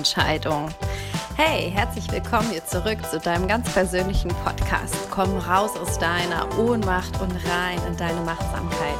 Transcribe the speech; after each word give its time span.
Entscheidung. 0.00 0.70
Hey, 1.36 1.70
herzlich 1.70 2.10
willkommen 2.10 2.48
hier 2.50 2.64
zurück 2.64 2.96
zu 3.10 3.18
deinem 3.18 3.46
ganz 3.46 3.70
persönlichen 3.70 4.30
Podcast. 4.46 4.96
Komm 5.10 5.36
raus 5.36 5.72
aus 5.76 5.98
deiner 5.98 6.58
Ohnmacht 6.58 7.20
und 7.20 7.30
rein 7.32 7.78
in 7.86 7.98
deine 7.98 8.22
Machtsamkeit. 8.22 8.96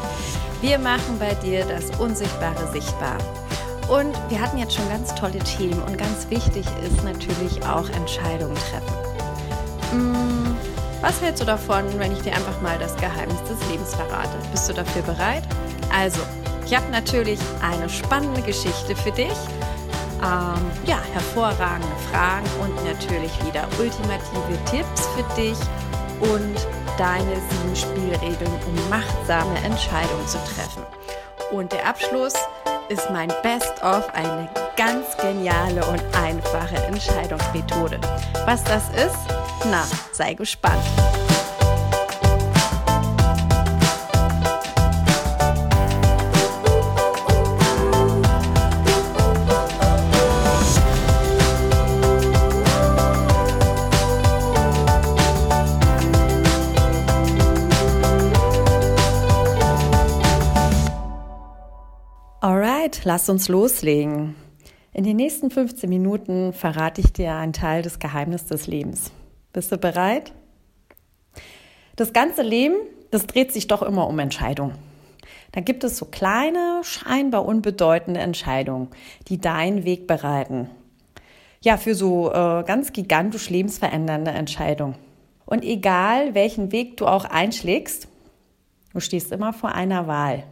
Wir 0.61 0.79
machen 0.79 1.19
bei 1.19 1.33
dir 1.37 1.65
das 1.65 1.99
Unsichtbare 1.99 2.71
sichtbar. 2.71 3.17
Und 3.89 4.15
wir 4.29 4.39
hatten 4.43 4.59
jetzt 4.59 4.75
schon 4.75 4.87
ganz 4.91 5.15
tolle 5.15 5.39
Themen 5.39 5.81
und 5.85 5.97
ganz 5.97 6.29
wichtig 6.29 6.67
ist 6.85 7.03
natürlich 7.03 7.65
auch 7.65 7.89
Entscheidungen 7.89 8.57
treffen. 8.57 8.95
Hm, 9.93 10.57
was 11.01 11.23
hältst 11.23 11.41
du 11.41 11.47
davon, 11.47 11.99
wenn 11.99 12.13
ich 12.13 12.21
dir 12.21 12.35
einfach 12.35 12.61
mal 12.61 12.79
das 12.79 12.95
Geheimnis 12.97 13.43
des 13.45 13.71
Lebens 13.71 13.95
verrate? 13.95 14.37
Bist 14.51 14.69
du 14.69 14.75
dafür 14.75 15.01
bereit? 15.01 15.45
Also, 15.97 16.21
ich 16.67 16.77
habe 16.77 16.91
natürlich 16.93 17.41
eine 17.63 17.89
spannende 17.89 18.43
Geschichte 18.43 18.95
für 18.95 19.13
dich. 19.13 19.33
Ähm, 20.23 20.71
ja, 20.85 20.99
hervorragende 21.13 21.97
Fragen 22.11 22.47
und 22.61 22.75
natürlich 22.85 23.33
wieder 23.45 23.67
ultimative 23.79 24.59
Tipps 24.71 25.07
für 25.17 25.41
dich 25.41 25.59
und 26.21 26.55
deine 26.99 27.37
sieben 27.49 27.75
Spielregeln, 27.75 28.53
um 28.67 28.91
machtsame 28.91 29.57
Entscheidungen 29.65 30.27
zu 30.27 30.39
treffen. 30.39 30.85
Und 31.51 31.73
der 31.73 31.89
Abschluss 31.89 32.35
ist 32.91 33.11
mein 33.11 33.33
Best-of, 33.43 34.13
eine 34.15 34.49
ganz 34.77 35.17
geniale 35.17 35.85
und 35.87 36.03
einfache 36.15 36.77
Entscheidungsmethode. 36.87 37.99
Was 38.45 38.63
das 38.65 38.89
ist? 38.91 39.17
Na, 39.71 39.85
sei 40.13 40.35
gespannt. 40.35 40.85
Lass 63.03 63.31
uns 63.31 63.49
loslegen. 63.49 64.35
In 64.93 65.05
den 65.05 65.17
nächsten 65.17 65.51
15 65.51 65.89
Minuten 65.89 66.53
verrate 66.53 67.01
ich 67.01 67.13
dir 67.15 67.35
einen 67.35 67.55
Teil 67.55 67.81
des 67.81 67.99
Geheimnisses 67.99 68.49
des 68.49 68.67
Lebens. 68.67 69.11
Bist 69.55 69.73
du 69.73 69.79
bereit? 69.79 70.35
Das 71.97 72.13
ganze 72.13 72.43
Leben, 72.43 72.75
das 73.11 73.27
dreht 73.27 73.53
sich 73.53 73.69
doch 73.69 73.81
immer 73.83 74.07
um 74.07 74.19
Entscheidungen. 74.19 74.75
Da 75.53 75.63
gibt 75.63 75.83
es 75.83 75.97
so 75.97 76.05
kleine, 76.05 76.83
scheinbar 76.83 77.47
unbedeutende 77.47 78.21
Entscheidungen, 78.21 78.89
die 79.29 79.41
deinen 79.41 79.85
Weg 79.85 80.07
bereiten. 80.07 80.69
Ja, 81.63 81.79
für 81.79 81.95
so 81.95 82.31
äh, 82.31 82.65
ganz 82.65 82.93
gigantisch 82.93 83.49
lebensverändernde 83.49 84.31
Entscheidungen. 84.31 84.97
Und 85.47 85.65
egal, 85.65 86.35
welchen 86.35 86.71
Weg 86.71 86.99
du 86.99 87.07
auch 87.07 87.25
einschlägst, 87.25 88.09
du 88.93 89.01
stehst 89.01 89.33
immer 89.33 89.55
vor 89.55 89.73
einer 89.73 90.07
Wahl. 90.07 90.45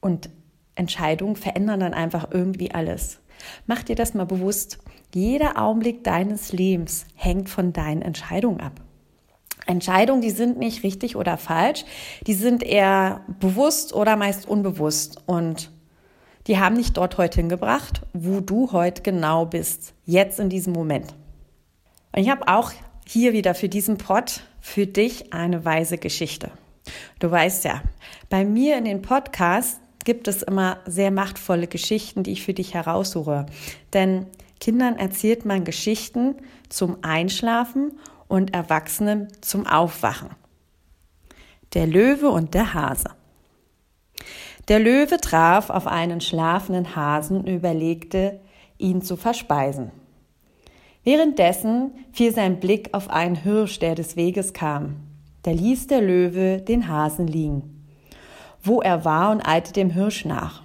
Und 0.00 0.30
Entscheidungen 0.78 1.36
verändern 1.36 1.80
dann 1.80 1.94
einfach 1.94 2.28
irgendwie 2.30 2.72
alles. 2.72 3.20
Mach 3.66 3.82
dir 3.82 3.96
das 3.96 4.14
mal 4.14 4.26
bewusst. 4.26 4.78
Jeder 5.14 5.60
Augenblick 5.60 6.04
deines 6.04 6.52
Lebens 6.52 7.06
hängt 7.14 7.48
von 7.48 7.72
deinen 7.72 8.02
Entscheidungen 8.02 8.60
ab. 8.60 8.80
Entscheidungen, 9.66 10.22
die 10.22 10.30
sind 10.30 10.58
nicht 10.58 10.82
richtig 10.82 11.14
oder 11.16 11.36
falsch, 11.36 11.84
die 12.26 12.34
sind 12.34 12.62
eher 12.62 13.20
bewusst 13.38 13.92
oder 13.92 14.16
meist 14.16 14.48
unbewusst 14.48 15.22
und 15.26 15.70
die 16.46 16.58
haben 16.58 16.76
dich 16.76 16.94
dort 16.94 17.18
heute 17.18 17.40
hingebracht, 17.40 18.02
wo 18.14 18.40
du 18.40 18.72
heute 18.72 19.02
genau 19.02 19.44
bist, 19.44 19.92
jetzt 20.06 20.40
in 20.40 20.48
diesem 20.48 20.72
Moment. 20.72 21.14
Und 22.12 22.22
ich 22.22 22.30
habe 22.30 22.48
auch 22.48 22.72
hier 23.06 23.34
wieder 23.34 23.54
für 23.54 23.68
diesen 23.68 23.98
Pod 23.98 24.40
für 24.60 24.86
dich 24.86 25.34
eine 25.34 25.66
weise 25.66 25.98
Geschichte. 25.98 26.50
Du 27.18 27.30
weißt 27.30 27.64
ja, 27.64 27.82
bei 28.30 28.46
mir 28.46 28.78
in 28.78 28.86
den 28.86 29.02
Podcasts 29.02 29.80
gibt 30.08 30.26
es 30.26 30.42
immer 30.42 30.78
sehr 30.86 31.10
machtvolle 31.10 31.66
Geschichten, 31.66 32.22
die 32.22 32.32
ich 32.32 32.42
für 32.42 32.54
dich 32.54 32.72
heraussuche. 32.72 33.44
Denn 33.92 34.24
Kindern 34.58 34.96
erzählt 34.96 35.44
man 35.44 35.64
Geschichten 35.64 36.36
zum 36.70 36.96
Einschlafen 37.02 37.92
und 38.26 38.54
Erwachsenen 38.54 39.28
zum 39.42 39.66
Aufwachen. 39.66 40.30
Der 41.74 41.86
Löwe 41.86 42.30
und 42.30 42.54
der 42.54 42.72
Hase. 42.72 43.10
Der 44.68 44.78
Löwe 44.78 45.18
traf 45.18 45.68
auf 45.68 45.86
einen 45.86 46.22
schlafenden 46.22 46.96
Hasen 46.96 47.40
und 47.40 47.46
überlegte, 47.46 48.40
ihn 48.78 49.02
zu 49.02 49.14
verspeisen. 49.14 49.90
Währenddessen 51.04 51.92
fiel 52.12 52.32
sein 52.32 52.60
Blick 52.60 52.94
auf 52.94 53.10
einen 53.10 53.36
Hirsch, 53.36 53.78
der 53.78 53.94
des 53.94 54.16
Weges 54.16 54.54
kam. 54.54 54.96
Da 55.42 55.50
ließ 55.50 55.86
der 55.86 56.00
Löwe 56.00 56.62
den 56.62 56.88
Hasen 56.88 57.26
liegen 57.26 57.77
wo 58.68 58.80
er 58.80 59.04
war 59.04 59.30
und 59.30 59.46
eilte 59.46 59.72
dem 59.72 59.90
Hirsch 59.90 60.24
nach. 60.24 60.62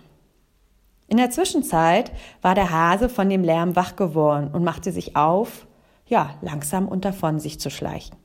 In 1.07 1.17
der 1.17 1.31
Zwischenzeit 1.31 2.11
war 2.41 2.55
der 2.55 2.71
Hase 2.71 3.09
von 3.09 3.29
dem 3.29 3.43
Lärm 3.43 3.75
wach 3.75 3.95
geworden 3.95 4.49
und 4.51 4.63
machte 4.63 4.91
sich 4.91 5.15
auf, 5.15 5.67
ja, 6.05 6.35
langsam 6.41 6.87
unter 6.87 7.13
von 7.13 7.39
sich 7.39 7.59
zu 7.59 7.69
schleichen. 7.69 8.15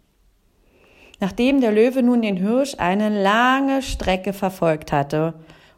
Nachdem 1.20 1.60
der 1.60 1.72
Löwe 1.72 2.02
nun 2.02 2.22
den 2.22 2.36
Hirsch 2.36 2.76
eine 2.78 3.08
lange 3.22 3.82
Strecke 3.82 4.32
verfolgt 4.32 4.92
hatte 4.92 5.34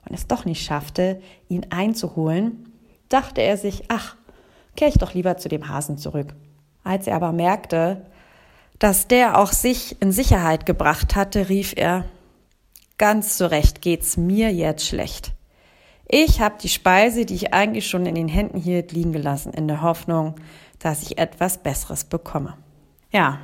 und 0.07 0.15
es 0.15 0.27
doch 0.27 0.45
nicht 0.45 0.65
schaffte, 0.65 1.21
ihn 1.49 1.67
einzuholen, 1.71 2.73
dachte 3.09 3.41
er 3.41 3.57
sich, 3.57 3.85
ach, 3.89 4.17
kehr 4.77 4.89
ich 4.89 4.99
doch 4.99 5.15
lieber 5.15 5.37
zu 5.37 5.49
dem 5.49 5.69
Hasen 5.69 5.99
zurück. 5.99 6.35
Als 6.85 7.07
er 7.07 7.17
aber 7.17 7.33
merkte, 7.33 8.07
dass 8.79 9.09
der 9.09 9.39
auch 9.39 9.53
sich 9.53 10.01
in 10.01 10.13
Sicherheit 10.13 10.65
gebracht 10.65 11.17
hatte, 11.17 11.49
rief 11.49 11.75
er, 11.77 12.05
Ganz 13.01 13.39
zu 13.39 13.51
Recht 13.51 13.81
geht's 13.81 14.19
mir 14.19 14.53
jetzt 14.53 14.87
schlecht. 14.87 15.33
Ich 16.07 16.43
habe 16.43 16.57
die 16.61 16.69
Speise, 16.69 17.25
die 17.25 17.35
ich 17.35 17.55
eigentlich 17.55 17.87
schon 17.87 18.05
in 18.05 18.15
den 18.15 18.29
Händen 18.29 18.59
hielt, 18.59 18.93
liegen 18.93 19.15
gelassen, 19.15 19.55
in 19.55 19.69
der 19.69 19.81
Hoffnung, 19.81 20.35
dass 20.79 21.01
ich 21.05 21.17
etwas 21.17 21.63
Besseres 21.63 22.05
bekomme. 22.05 22.59
Ja, 23.11 23.39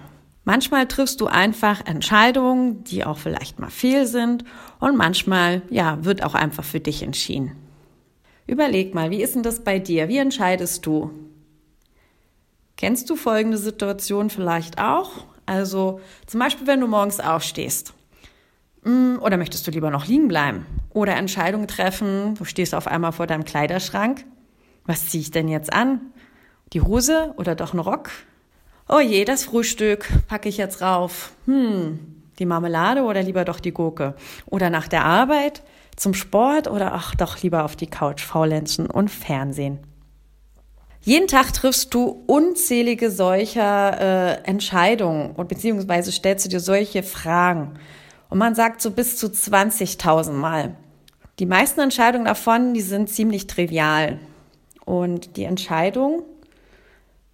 manchmal 0.45 0.87
triffst 0.87 1.23
du 1.23 1.27
einfach 1.27 1.87
Entscheidungen, 1.87 2.85
die 2.85 3.07
auch 3.07 3.17
vielleicht 3.17 3.59
mal 3.59 3.71
fehl 3.71 4.07
sind 4.07 4.45
und 4.79 4.99
manchmal, 4.99 5.63
ja, 5.71 6.05
wird 6.05 6.23
auch 6.23 6.35
einfach 6.35 6.65
für 6.65 6.81
dich 6.81 7.03
entschieden. 7.03 7.53
Überleg 8.47 8.93
mal, 8.95 9.11
wie 9.11 9.23
ist 9.23 9.37
denn 9.37 9.43
das 9.43 9.65
bei 9.65 9.79
dir? 9.79 10.09
Wie 10.09 10.19
entscheidest 10.19 10.85
du? 10.85 11.13
Kennst 12.77 13.09
du 13.09 13.17
folgende 13.17 13.57
Situation 13.57 14.29
vielleicht 14.29 14.79
auch? 14.79 15.25
Also 15.47 16.01
zum 16.27 16.41
Beispiel, 16.41 16.67
wenn 16.67 16.81
du 16.81 16.89
morgens 16.89 17.21
aufstehst 17.21 17.95
oder 18.87 19.37
möchtest 19.37 19.67
du 19.67 19.71
lieber 19.71 19.91
noch 19.91 20.07
liegen 20.07 20.29
bleiben? 20.29 20.67
Oder 20.91 21.17
Entscheidungen 21.17 21.67
treffen, 21.67 22.35
du 22.37 22.45
stehst 22.45 22.75
auf 22.75 22.87
einmal 22.87 23.13
vor 23.13 23.27
deinem 23.27 23.45
Kleiderschrank. 23.45 24.25
Was 24.85 25.09
ziehe 25.09 25.21
ich 25.21 25.31
denn 25.31 25.49
jetzt 25.49 25.73
an? 25.73 26.01
Die 26.73 26.81
Hose 26.81 27.35
oder 27.37 27.55
doch 27.55 27.73
einen 27.73 27.81
Rock? 27.81 28.11
Oh 28.89 29.01
je, 29.01 29.25
das 29.25 29.45
Frühstück 29.45 30.09
packe 30.29 30.49
ich 30.49 30.57
jetzt 30.57 30.81
rauf. 30.81 31.33
Hm, 31.47 31.99
die 32.39 32.47
Marmelade 32.47 33.03
oder 33.03 33.23
lieber 33.23 33.45
doch 33.45 33.59
die 33.59 33.73
Gurke? 33.73 34.15
Oder 34.47 34.71
nach 34.71 34.87
der 34.87 35.05
Arbeit 35.05 35.63
zum 35.97 36.15
Sport 36.15 36.69
oder 36.69 36.93
ach 36.95 37.15
doch 37.15 37.43
lieber 37.43 37.65
auf 37.65 37.75
die 37.75 37.89
Couch 37.89 38.23
faulenzen 38.23 38.89
und 38.89 39.11
Fernsehen? 39.11 39.81
Jeden 41.01 41.29
Tag 41.29 41.53
triffst 41.53 41.95
du 41.95 42.25
unzählige 42.27 43.11
solcher 43.11 44.01
äh, 44.01 44.49
Entscheidungen 44.49 45.33
und 45.33 45.49
beziehungsweise 45.49 46.13
stellst 46.13 46.45
du 46.45 46.49
dir 46.49 46.61
solche 46.61 47.03
Fragen. 47.03 47.79
Und 48.29 48.39
man 48.39 48.55
sagt 48.55 48.83
so 48.83 48.91
bis 48.91 49.17
zu 49.17 49.27
20.000 49.29 50.33
Mal. 50.33 50.77
Die 51.39 51.47
meisten 51.47 51.81
Entscheidungen 51.81 52.25
davon, 52.25 52.75
die 52.75 52.81
sind 52.81 53.11
ziemlich 53.11 53.47
trivial. 53.47 54.19
Und 54.85 55.37
die 55.37 55.45
Entscheidungen, 55.45 56.23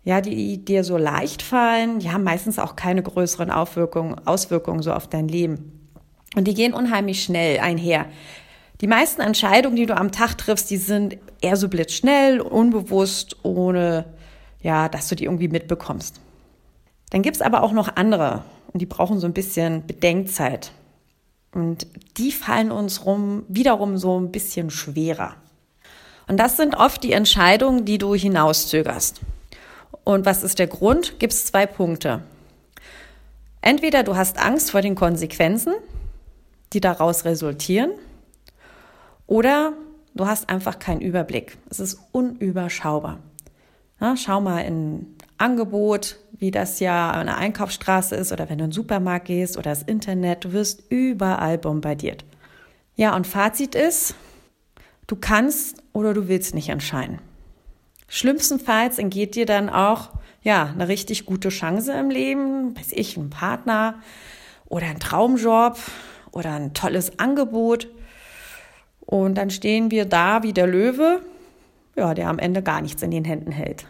ja, 0.04 0.20
die 0.20 0.64
dir 0.64 0.84
so 0.84 0.96
leicht 0.96 1.42
fallen, 1.42 2.00
die 2.00 2.10
haben 2.10 2.24
meistens 2.24 2.58
auch 2.58 2.76
keine 2.76 3.02
größeren 3.02 3.50
Auswirkungen, 3.50 4.26
Auswirkungen 4.26 4.82
so 4.82 4.92
auf 4.92 5.06
dein 5.06 5.28
Leben. 5.28 5.88
Und 6.34 6.48
die 6.48 6.54
gehen 6.54 6.74
unheimlich 6.74 7.22
schnell 7.22 7.60
einher. 7.60 8.06
Die 8.80 8.88
meisten 8.88 9.20
Entscheidungen, 9.20 9.76
die 9.76 9.86
du 9.86 9.96
am 9.96 10.10
Tag 10.10 10.36
triffst, 10.38 10.70
die 10.70 10.76
sind 10.76 11.18
eher 11.40 11.56
so 11.56 11.68
blitzschnell, 11.68 12.40
unbewusst, 12.40 13.36
ohne, 13.44 14.06
ja, 14.60 14.88
dass 14.88 15.08
du 15.08 15.14
die 15.14 15.24
irgendwie 15.24 15.48
mitbekommst. 15.48 16.20
Dann 17.10 17.22
gibt's 17.22 17.42
aber 17.42 17.62
auch 17.62 17.72
noch 17.72 17.94
andere 17.94 18.42
und 18.72 18.80
die 18.80 18.86
brauchen 18.86 19.20
so 19.20 19.26
ein 19.26 19.34
bisschen 19.34 19.86
Bedenkzeit. 19.86 20.72
Und 21.52 21.87
die 22.16 22.32
fallen 22.32 22.70
uns 22.70 23.04
rum, 23.04 23.44
wiederum 23.49 23.99
so 23.99 24.19
ein 24.19 24.32
bisschen 24.32 24.70
schwerer. 24.70 25.37
Und 26.26 26.38
das 26.38 26.56
sind 26.56 26.75
oft 26.75 27.02
die 27.02 27.12
Entscheidungen, 27.12 27.84
die 27.84 27.99
du 27.99 28.14
hinauszögerst. 28.14 29.20
Und 30.04 30.25
was 30.25 30.43
ist 30.43 30.58
der 30.58 30.66
Grund? 30.66 31.19
Gibt 31.19 31.32
es 31.32 31.46
zwei 31.46 31.66
Punkte. 31.66 32.22
Entweder 33.60 34.02
du 34.02 34.16
hast 34.16 34.38
Angst 34.38 34.70
vor 34.70 34.81
den 34.81 34.94
Konsequenzen, 34.94 35.75
die 36.72 36.81
daraus 36.81 37.25
resultieren, 37.25 37.93
oder 39.26 39.72
du 40.14 40.26
hast 40.26 40.49
einfach 40.49 40.78
keinen 40.78 41.00
Überblick. 41.00 41.56
Es 41.70 41.81
ist 41.81 41.99
unüberschaubar. 42.12 43.19
Na, 44.02 44.16
schau 44.16 44.40
mal 44.40 44.62
in 44.62 45.14
Angebot, 45.38 46.16
wie 46.32 46.50
das 46.50 46.81
ja 46.81 47.12
an 47.12 47.26
der 47.26 47.38
Einkaufsstraße 47.38 48.16
ist 48.16 48.32
oder 48.32 48.50
wenn 48.50 48.58
du 48.58 48.64
in 48.64 48.70
den 48.70 48.75
Supermarkt 48.75 49.26
gehst 49.26 49.56
oder 49.56 49.70
das 49.70 49.84
Internet, 49.84 50.44
du 50.44 50.52
wirst 50.52 50.82
überall 50.90 51.56
bombardiert. 51.56 52.25
Ja, 52.96 53.14
und 53.14 53.28
Fazit 53.28 53.76
ist, 53.76 54.16
du 55.06 55.14
kannst 55.14 55.84
oder 55.93 56.14
du 56.14 56.26
willst 56.26 56.52
nicht 56.52 56.69
entscheiden. 56.69 57.20
Schlimmstenfalls 58.08 58.99
entgeht 58.99 59.37
dir 59.37 59.46
dann 59.46 59.70
auch 59.70 60.10
ja, 60.43 60.64
eine 60.75 60.88
richtig 60.88 61.25
gute 61.25 61.50
Chance 61.50 61.93
im 61.93 62.10
Leben, 62.10 62.76
weiß 62.76 62.90
ich, 62.94 63.16
ein 63.16 63.31
Partner 63.31 64.00
oder 64.64 64.87
ein 64.87 64.99
Traumjob 64.99 65.78
oder 66.32 66.54
ein 66.54 66.75
tolles 66.75 67.20
Angebot. 67.20 67.87
Und 68.99 69.37
dann 69.37 69.50
stehen 69.50 69.93
wir 69.93 70.06
da 70.06 70.43
wie 70.43 70.52
der 70.52 70.66
Löwe, 70.66 71.20
ja, 71.96 72.14
der 72.14 72.28
am 72.28 72.38
Ende 72.38 72.62
gar 72.62 72.80
nichts 72.80 73.02
in 73.02 73.10
den 73.10 73.24
Händen 73.24 73.52
hält. 73.52 73.86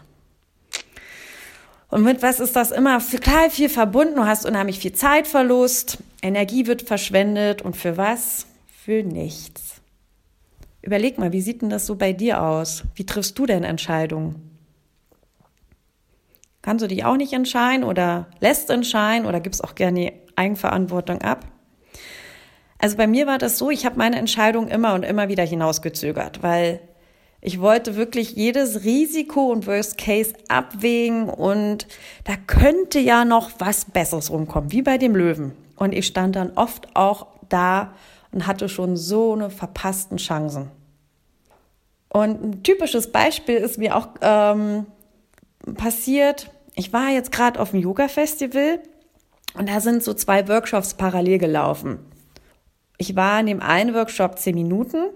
Und 1.89 2.03
mit 2.03 2.23
was 2.23 2.39
ist 2.39 2.55
das 2.55 2.71
immer 2.71 2.99
total 2.99 3.51
viel 3.51 3.69
verbunden? 3.69 4.15
Du 4.15 4.25
hast 4.25 4.45
unheimlich 4.45 4.79
viel 4.79 4.93
Zeitverlust, 4.93 5.99
Energie 6.23 6.65
wird 6.65 6.81
verschwendet 6.81 7.61
und 7.61 7.77
für 7.77 7.97
was? 7.97 8.47
Für 8.83 9.03
nichts. 9.03 9.81
Überleg 10.81 11.17
mal, 11.17 11.31
wie 11.31 11.41
sieht 11.41 11.61
denn 11.61 11.69
das 11.69 11.85
so 11.85 11.95
bei 11.95 12.11
dir 12.11 12.41
aus? 12.41 12.83
Wie 12.95 13.05
triffst 13.05 13.37
du 13.37 13.45
denn 13.45 13.63
Entscheidungen? 13.63 14.57
Kannst 16.63 16.83
du 16.83 16.87
dich 16.87 17.05
auch 17.05 17.15
nicht 17.15 17.33
entscheiden 17.33 17.83
oder 17.83 18.27
lässt 18.39 18.69
entscheiden 18.69 19.27
oder 19.27 19.39
gibst 19.39 19.63
auch 19.63 19.75
gerne 19.75 20.13
Eigenverantwortung 20.35 21.21
ab? 21.21 21.45
Also 22.79 22.97
bei 22.97 23.05
mir 23.05 23.27
war 23.27 23.37
das 23.37 23.57
so, 23.57 23.69
ich 23.69 23.85
habe 23.85 23.97
meine 23.97 24.17
Entscheidung 24.17 24.67
immer 24.67 24.93
und 24.93 25.03
immer 25.03 25.29
wieder 25.29 25.43
hinausgezögert, 25.45 26.41
weil 26.41 26.81
ich 27.45 27.59
wollte 27.59 27.97
wirklich 27.97 28.37
jedes 28.37 28.85
Risiko 28.85 29.51
und 29.51 29.67
Worst 29.67 29.97
Case 29.97 30.33
abwägen 30.47 31.27
und 31.27 31.87
da 32.23 32.35
könnte 32.47 32.99
ja 32.99 33.25
noch 33.25 33.51
was 33.59 33.83
Besseres 33.83 34.31
rumkommen, 34.31 34.71
wie 34.71 34.81
bei 34.81 34.97
dem 34.97 35.13
Löwen. 35.13 35.51
Und 35.75 35.93
ich 35.93 36.07
stand 36.07 36.37
dann 36.37 36.53
oft 36.55 36.95
auch 36.95 37.27
da 37.49 37.95
und 38.31 38.47
hatte 38.47 38.69
schon 38.69 38.95
so 38.95 39.33
eine 39.33 39.49
verpassten 39.49 40.17
Chancen. 40.17 40.71
Und 42.07 42.41
ein 42.41 42.63
typisches 42.63 43.11
Beispiel 43.11 43.55
ist 43.55 43.77
mir 43.77 43.97
auch 43.97 44.07
ähm, 44.21 44.85
passiert, 45.75 46.49
ich 46.75 46.93
war 46.93 47.09
jetzt 47.09 47.33
gerade 47.33 47.59
auf 47.59 47.71
dem 47.71 47.81
Yoga-Festival 47.81 48.79
und 49.55 49.67
da 49.67 49.81
sind 49.81 50.01
so 50.01 50.13
zwei 50.13 50.47
Workshops 50.47 50.93
parallel 50.93 51.39
gelaufen. 51.39 51.99
Ich 52.97 53.17
war 53.17 53.37
in 53.41 53.47
dem 53.47 53.61
einen 53.61 53.93
Workshop 53.93 54.39
zehn 54.39 54.55
Minuten 54.55 55.09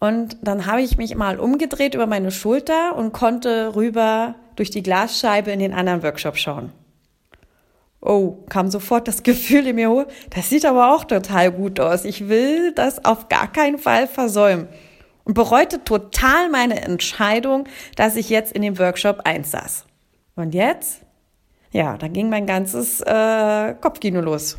und 0.00 0.38
dann 0.42 0.64
habe 0.64 0.80
ich 0.80 0.96
mich 0.96 1.14
mal 1.14 1.38
umgedreht 1.38 1.94
über 1.94 2.06
meine 2.06 2.30
Schulter 2.30 2.96
und 2.96 3.12
konnte 3.12 3.76
rüber 3.76 4.34
durch 4.56 4.70
die 4.70 4.82
Glasscheibe 4.82 5.50
in 5.50 5.60
den 5.60 5.74
anderen 5.74 6.02
Workshop 6.02 6.38
schauen. 6.38 6.72
Oh, 8.00 8.38
kam 8.48 8.70
sofort 8.70 9.06
das 9.06 9.22
Gefühl 9.22 9.66
in 9.66 9.76
mir 9.76 9.90
hoch, 9.90 10.06
das 10.30 10.48
sieht 10.48 10.64
aber 10.64 10.94
auch 10.94 11.04
total 11.04 11.52
gut 11.52 11.78
aus. 11.78 12.06
Ich 12.06 12.28
will 12.30 12.72
das 12.72 13.04
auf 13.04 13.28
gar 13.28 13.52
keinen 13.52 13.78
Fall 13.78 14.06
versäumen. 14.06 14.68
Und 15.24 15.34
bereute 15.34 15.84
total 15.84 16.48
meine 16.48 16.80
Entscheidung, 16.80 17.64
dass 17.94 18.16
ich 18.16 18.30
jetzt 18.30 18.52
in 18.52 18.62
dem 18.62 18.78
Workshop 18.78 19.20
eins 19.24 19.50
saß. 19.50 19.84
Und 20.34 20.54
jetzt? 20.54 21.02
Ja, 21.72 21.98
da 21.98 22.08
ging 22.08 22.30
mein 22.30 22.46
ganzes 22.46 23.02
äh, 23.02 23.74
Kopfkino 23.80 24.22
los. 24.22 24.56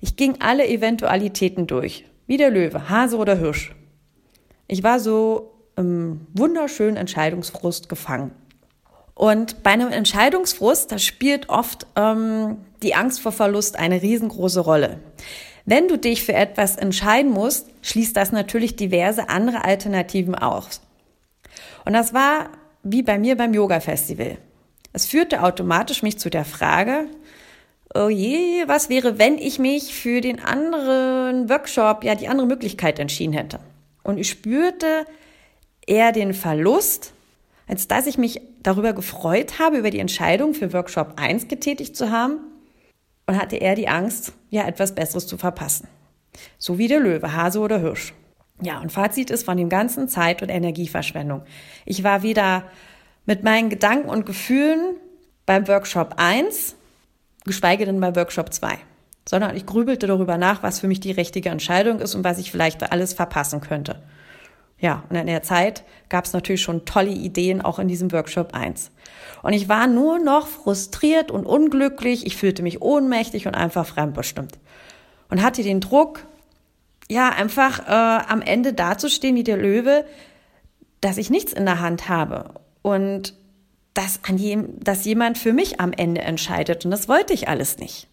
Ich 0.00 0.16
ging 0.16 0.36
alle 0.38 0.66
Eventualitäten 0.68 1.66
durch. 1.66 2.04
Wie 2.28 2.36
der 2.36 2.50
Löwe, 2.50 2.88
Hase 2.88 3.16
oder 3.18 3.36
Hirsch. 3.36 3.74
Ich 4.66 4.82
war 4.82 5.00
so 5.00 5.52
im 5.76 6.26
wunderschönen 6.32 6.96
Entscheidungsfrust 6.96 7.88
gefangen. 7.88 8.32
Und 9.14 9.62
bei 9.62 9.70
einem 9.70 9.92
Entscheidungsfrust, 9.92 10.90
da 10.90 10.98
spielt 10.98 11.48
oft 11.48 11.86
ähm, 11.96 12.58
die 12.82 12.94
Angst 12.94 13.20
vor 13.20 13.32
Verlust 13.32 13.78
eine 13.78 14.02
riesengroße 14.02 14.60
Rolle. 14.60 14.98
Wenn 15.66 15.88
du 15.88 15.96
dich 15.96 16.24
für 16.24 16.34
etwas 16.34 16.76
entscheiden 16.76 17.30
musst, 17.30 17.68
schließt 17.82 18.16
das 18.16 18.32
natürlich 18.32 18.76
diverse 18.76 19.28
andere 19.28 19.64
Alternativen 19.64 20.34
aus. 20.34 20.80
Und 21.84 21.92
das 21.92 22.12
war 22.12 22.50
wie 22.82 23.02
bei 23.02 23.18
mir 23.18 23.36
beim 23.36 23.54
Yoga-Festival. 23.54 24.38
Es 24.92 25.06
führte 25.06 25.42
automatisch 25.42 26.02
mich 26.02 26.18
zu 26.18 26.28
der 26.28 26.44
Frage, 26.44 27.06
oh 27.94 28.08
je, 28.08 28.64
was 28.66 28.88
wäre, 28.88 29.18
wenn 29.18 29.38
ich 29.38 29.58
mich 29.58 29.94
für 29.94 30.20
den 30.20 30.40
anderen 30.40 31.48
Workshop, 31.48 32.04
ja, 32.04 32.14
die 32.14 32.28
andere 32.28 32.46
Möglichkeit 32.46 32.98
entschieden 32.98 33.32
hätte? 33.32 33.60
Und 34.04 34.18
ich 34.18 34.30
spürte 34.30 35.06
eher 35.86 36.12
den 36.12 36.32
Verlust, 36.34 37.12
als 37.66 37.88
dass 37.88 38.06
ich 38.06 38.18
mich 38.18 38.40
darüber 38.62 38.92
gefreut 38.92 39.58
habe, 39.58 39.78
über 39.78 39.90
die 39.90 39.98
Entscheidung 39.98 40.54
für 40.54 40.72
Workshop 40.72 41.14
1 41.16 41.48
getätigt 41.48 41.96
zu 41.96 42.10
haben 42.10 42.38
und 43.26 43.40
hatte 43.40 43.56
eher 43.56 43.74
die 43.74 43.88
Angst, 43.88 44.32
ja, 44.50 44.66
etwas 44.66 44.94
Besseres 44.94 45.26
zu 45.26 45.36
verpassen. 45.36 45.88
So 46.58 46.78
wie 46.78 46.88
der 46.88 47.00
Löwe, 47.00 47.34
Hase 47.34 47.58
oder 47.58 47.80
Hirsch. 47.80 48.12
Ja, 48.60 48.80
und 48.80 48.92
Fazit 48.92 49.30
ist 49.30 49.44
von 49.44 49.56
dem 49.56 49.68
ganzen 49.68 50.08
Zeit- 50.08 50.42
und 50.42 50.48
Energieverschwendung. 50.48 51.42
Ich 51.84 52.04
war 52.04 52.22
weder 52.22 52.64
mit 53.26 53.42
meinen 53.42 53.70
Gedanken 53.70 54.08
und 54.08 54.26
Gefühlen 54.26 54.96
beim 55.46 55.66
Workshop 55.66 56.14
1, 56.18 56.76
geschweige 57.44 57.84
denn 57.84 58.00
bei 58.00 58.14
Workshop 58.14 58.52
2, 58.52 58.78
sondern 59.28 59.56
ich 59.56 59.66
grübelte 59.66 60.06
darüber 60.06 60.36
nach, 60.36 60.62
was 60.62 60.80
für 60.80 60.88
mich 60.88 61.00
die 61.00 61.12
richtige 61.12 61.48
Entscheidung 61.48 62.00
ist 62.00 62.14
und 62.14 62.24
was 62.24 62.38
ich 62.38 62.50
vielleicht 62.50 62.90
alles 62.92 63.14
verpassen 63.14 63.60
könnte. 63.60 64.02
Ja, 64.78 65.04
und 65.08 65.16
in 65.16 65.26
der 65.26 65.42
Zeit 65.42 65.84
gab 66.08 66.24
es 66.24 66.32
natürlich 66.32 66.60
schon 66.60 66.84
tolle 66.84 67.10
Ideen 67.10 67.62
auch 67.62 67.78
in 67.78 67.88
diesem 67.88 68.12
Workshop 68.12 68.54
1. 68.54 68.90
Und 69.42 69.52
ich 69.52 69.68
war 69.68 69.86
nur 69.86 70.18
noch 70.18 70.46
frustriert 70.46 71.30
und 71.30 71.46
unglücklich, 71.46 72.26
ich 72.26 72.36
fühlte 72.36 72.62
mich 72.62 72.82
ohnmächtig 72.82 73.46
und 73.46 73.54
einfach 73.54 73.86
fremdbestimmt. 73.86 74.58
Und 75.30 75.42
hatte 75.42 75.62
den 75.62 75.80
Druck, 75.80 76.26
ja, 77.08 77.30
einfach 77.30 77.80
äh, 77.86 78.24
am 78.30 78.42
Ende 78.42 78.72
dazustehen 78.72 79.36
wie 79.36 79.44
der 79.44 79.56
Löwe, 79.56 80.04
dass 81.00 81.18
ich 81.18 81.30
nichts 81.30 81.52
in 81.52 81.64
der 81.64 81.80
Hand 81.80 82.08
habe 82.08 82.54
und 82.82 83.34
dass, 83.94 84.20
an 84.24 84.38
jem, 84.38 84.80
dass 84.80 85.04
jemand 85.04 85.38
für 85.38 85.52
mich 85.52 85.80
am 85.80 85.92
Ende 85.92 86.22
entscheidet. 86.22 86.84
Und 86.84 86.90
das 86.90 87.08
wollte 87.08 87.32
ich 87.32 87.48
alles 87.48 87.78
nicht. 87.78 88.08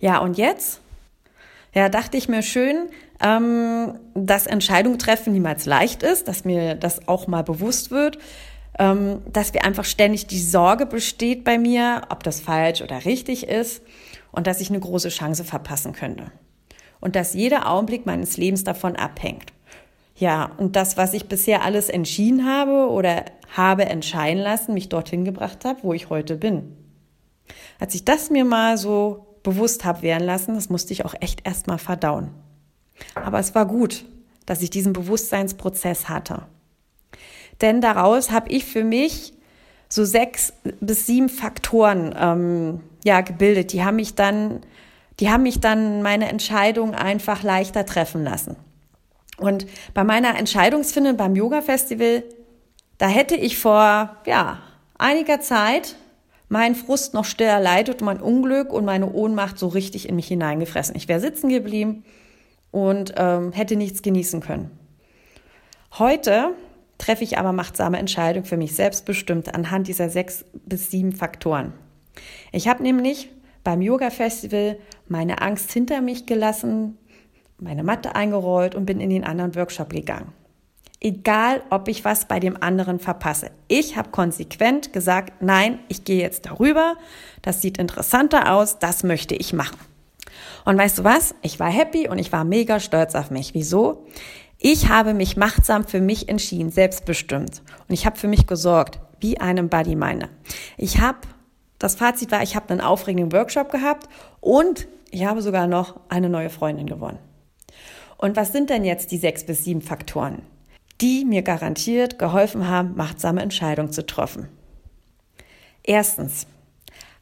Ja, 0.00 0.18
und 0.18 0.38
jetzt? 0.38 0.80
Ja, 1.74 1.88
dachte 1.88 2.16
ich 2.16 2.28
mir 2.28 2.42
schön, 2.42 2.88
ähm, 3.22 3.98
dass 4.14 4.46
Entscheidung 4.46 4.98
treffen 4.98 5.32
niemals 5.32 5.66
leicht 5.66 6.02
ist, 6.02 6.26
dass 6.26 6.44
mir 6.44 6.74
das 6.74 7.06
auch 7.06 7.26
mal 7.26 7.42
bewusst 7.42 7.90
wird, 7.90 8.18
ähm, 8.78 9.22
dass 9.30 9.54
wir 9.54 9.64
einfach 9.64 9.84
ständig 9.84 10.26
die 10.26 10.40
Sorge 10.40 10.86
besteht 10.86 11.44
bei 11.44 11.58
mir, 11.58 12.02
ob 12.08 12.22
das 12.24 12.40
falsch 12.40 12.82
oder 12.82 13.04
richtig 13.04 13.46
ist 13.46 13.82
und 14.32 14.46
dass 14.46 14.60
ich 14.60 14.70
eine 14.70 14.80
große 14.80 15.10
Chance 15.10 15.44
verpassen 15.44 15.92
könnte. 15.92 16.32
Und 17.00 17.14
dass 17.14 17.34
jeder 17.34 17.70
Augenblick 17.70 18.04
meines 18.04 18.36
Lebens 18.36 18.64
davon 18.64 18.96
abhängt. 18.96 19.52
Ja, 20.16 20.50
und 20.58 20.76
das, 20.76 20.96
was 20.96 21.14
ich 21.14 21.28
bisher 21.28 21.62
alles 21.62 21.88
entschieden 21.88 22.46
habe 22.46 22.90
oder 22.90 23.24
habe 23.56 23.86
entscheiden 23.86 24.42
lassen, 24.42 24.74
mich 24.74 24.88
dorthin 24.88 25.24
gebracht 25.24 25.64
habe, 25.64 25.82
wo 25.82 25.92
ich 25.92 26.10
heute 26.10 26.36
bin. 26.36 26.76
Als 27.78 27.94
ich 27.94 28.04
das 28.04 28.28
mir 28.30 28.44
mal 28.44 28.76
so 28.76 29.29
bewusst 29.42 29.84
habe 29.84 30.02
werden 30.02 30.24
lassen, 30.24 30.54
das 30.54 30.70
musste 30.70 30.92
ich 30.92 31.04
auch 31.04 31.14
echt 31.20 31.46
erst 31.46 31.66
mal 31.66 31.78
verdauen. 31.78 32.30
Aber 33.14 33.38
es 33.38 33.54
war 33.54 33.66
gut, 33.66 34.04
dass 34.46 34.62
ich 34.62 34.70
diesen 34.70 34.92
Bewusstseinsprozess 34.92 36.08
hatte. 36.08 36.42
Denn 37.60 37.80
daraus 37.80 38.30
habe 38.30 38.50
ich 38.50 38.64
für 38.64 38.84
mich 38.84 39.34
so 39.88 40.04
sechs 40.04 40.52
bis 40.80 41.06
sieben 41.06 41.28
Faktoren 41.28 42.14
ähm, 42.18 42.80
ja 43.04 43.20
gebildet. 43.20 43.72
Die 43.72 43.84
haben 43.84 43.96
mich 43.96 44.14
dann, 44.14 44.60
die 45.18 45.30
haben 45.30 45.42
mich 45.42 45.60
dann 45.60 46.02
meine 46.02 46.28
Entscheidung 46.28 46.94
einfach 46.94 47.42
leichter 47.42 47.84
treffen 47.84 48.24
lassen. 48.24 48.56
Und 49.36 49.66
bei 49.94 50.04
meiner 50.04 50.38
Entscheidungsfindung 50.38 51.16
beim 51.16 51.34
Yoga 51.34 51.62
Festival, 51.62 52.22
da 52.98 53.08
hätte 53.08 53.34
ich 53.34 53.58
vor 53.58 54.16
ja 54.26 54.58
einiger 54.98 55.40
Zeit 55.40 55.96
meinen 56.50 56.74
Frust 56.74 57.14
noch 57.14 57.24
still 57.24 57.46
erleidet 57.46 58.02
mein 58.02 58.20
Unglück 58.20 58.72
und 58.72 58.84
meine 58.84 59.10
Ohnmacht 59.10 59.58
so 59.58 59.68
richtig 59.68 60.08
in 60.08 60.16
mich 60.16 60.26
hineingefressen. 60.26 60.96
Ich 60.96 61.08
wäre 61.08 61.20
sitzen 61.20 61.48
geblieben 61.48 62.04
und 62.72 63.14
ähm, 63.16 63.52
hätte 63.52 63.76
nichts 63.76 64.02
genießen 64.02 64.40
können. 64.40 64.70
Heute 65.98 66.50
treffe 66.98 67.24
ich 67.24 67.38
aber 67.38 67.52
machtsame 67.52 67.98
Entscheidungen 67.98 68.44
für 68.44 68.56
mich 68.56 68.74
selbstbestimmt 68.74 69.54
anhand 69.54 69.86
dieser 69.86 70.10
sechs 70.10 70.44
bis 70.52 70.90
sieben 70.90 71.12
Faktoren. 71.12 71.72
Ich 72.52 72.66
habe 72.68 72.82
nämlich 72.82 73.30
beim 73.62 73.80
Yoga 73.80 74.10
Festival 74.10 74.76
meine 75.06 75.40
Angst 75.42 75.70
hinter 75.70 76.00
mich 76.00 76.26
gelassen, 76.26 76.98
meine 77.58 77.84
Matte 77.84 78.16
eingerollt 78.16 78.74
und 78.74 78.86
bin 78.86 79.00
in 79.00 79.10
den 79.10 79.22
anderen 79.22 79.54
Workshop 79.54 79.90
gegangen. 79.90 80.32
Egal, 81.00 81.62
ob 81.70 81.88
ich 81.88 82.04
was 82.04 82.26
bei 82.26 82.40
dem 82.40 82.62
anderen 82.62 82.98
verpasse. 82.98 83.50
Ich 83.68 83.96
habe 83.96 84.10
konsequent 84.10 84.92
gesagt, 84.92 85.40
nein, 85.40 85.78
ich 85.88 86.04
gehe 86.04 86.20
jetzt 86.20 86.44
darüber, 86.46 86.96
das 87.40 87.62
sieht 87.62 87.78
interessanter 87.78 88.52
aus, 88.52 88.78
das 88.78 89.02
möchte 89.02 89.34
ich 89.34 89.54
machen. 89.54 89.78
Und 90.66 90.76
weißt 90.76 90.98
du 90.98 91.04
was? 91.04 91.34
Ich 91.40 91.58
war 91.58 91.70
happy 91.70 92.08
und 92.08 92.18
ich 92.18 92.32
war 92.32 92.44
mega 92.44 92.80
stolz 92.80 93.14
auf 93.14 93.30
mich. 93.30 93.54
Wieso? 93.54 94.06
Ich 94.58 94.90
habe 94.90 95.14
mich 95.14 95.38
machtsam 95.38 95.86
für 95.86 96.02
mich 96.02 96.28
entschieden, 96.28 96.70
selbstbestimmt. 96.70 97.62
Und 97.88 97.94
ich 97.94 98.04
habe 98.04 98.18
für 98.18 98.28
mich 98.28 98.46
gesorgt. 98.46 99.00
wie 99.20 99.38
einem 99.38 99.68
Bodyminder. 99.68 100.28
Ich 100.76 100.98
habe, 100.98 101.18
das 101.78 101.94
Fazit 101.94 102.32
war, 102.32 102.42
ich 102.42 102.56
habe 102.56 102.70
einen 102.70 102.80
aufregenden 102.80 103.32
Workshop 103.32 103.70
gehabt 103.70 104.08
und 104.40 104.88
ich 105.10 105.24
habe 105.24 105.42
sogar 105.42 105.66
noch 105.66 106.00
eine 106.08 106.28
neue 106.28 106.50
Freundin 106.50 106.86
gewonnen. 106.86 107.18
Und 108.16 108.36
was 108.36 108.52
sind 108.52 108.70
denn 108.70 108.84
jetzt 108.84 109.10
die 109.12 109.18
sechs 109.18 109.44
bis 109.44 109.64
sieben 109.64 109.82
Faktoren, 109.82 110.42
die 111.00 111.24
mir 111.24 111.42
garantiert 111.42 112.18
geholfen 112.18 112.68
haben, 112.68 112.94
machtsame 112.96 113.42
Entscheidungen 113.42 113.92
zu 113.92 114.04
treffen? 114.04 114.48
Erstens, 115.82 116.46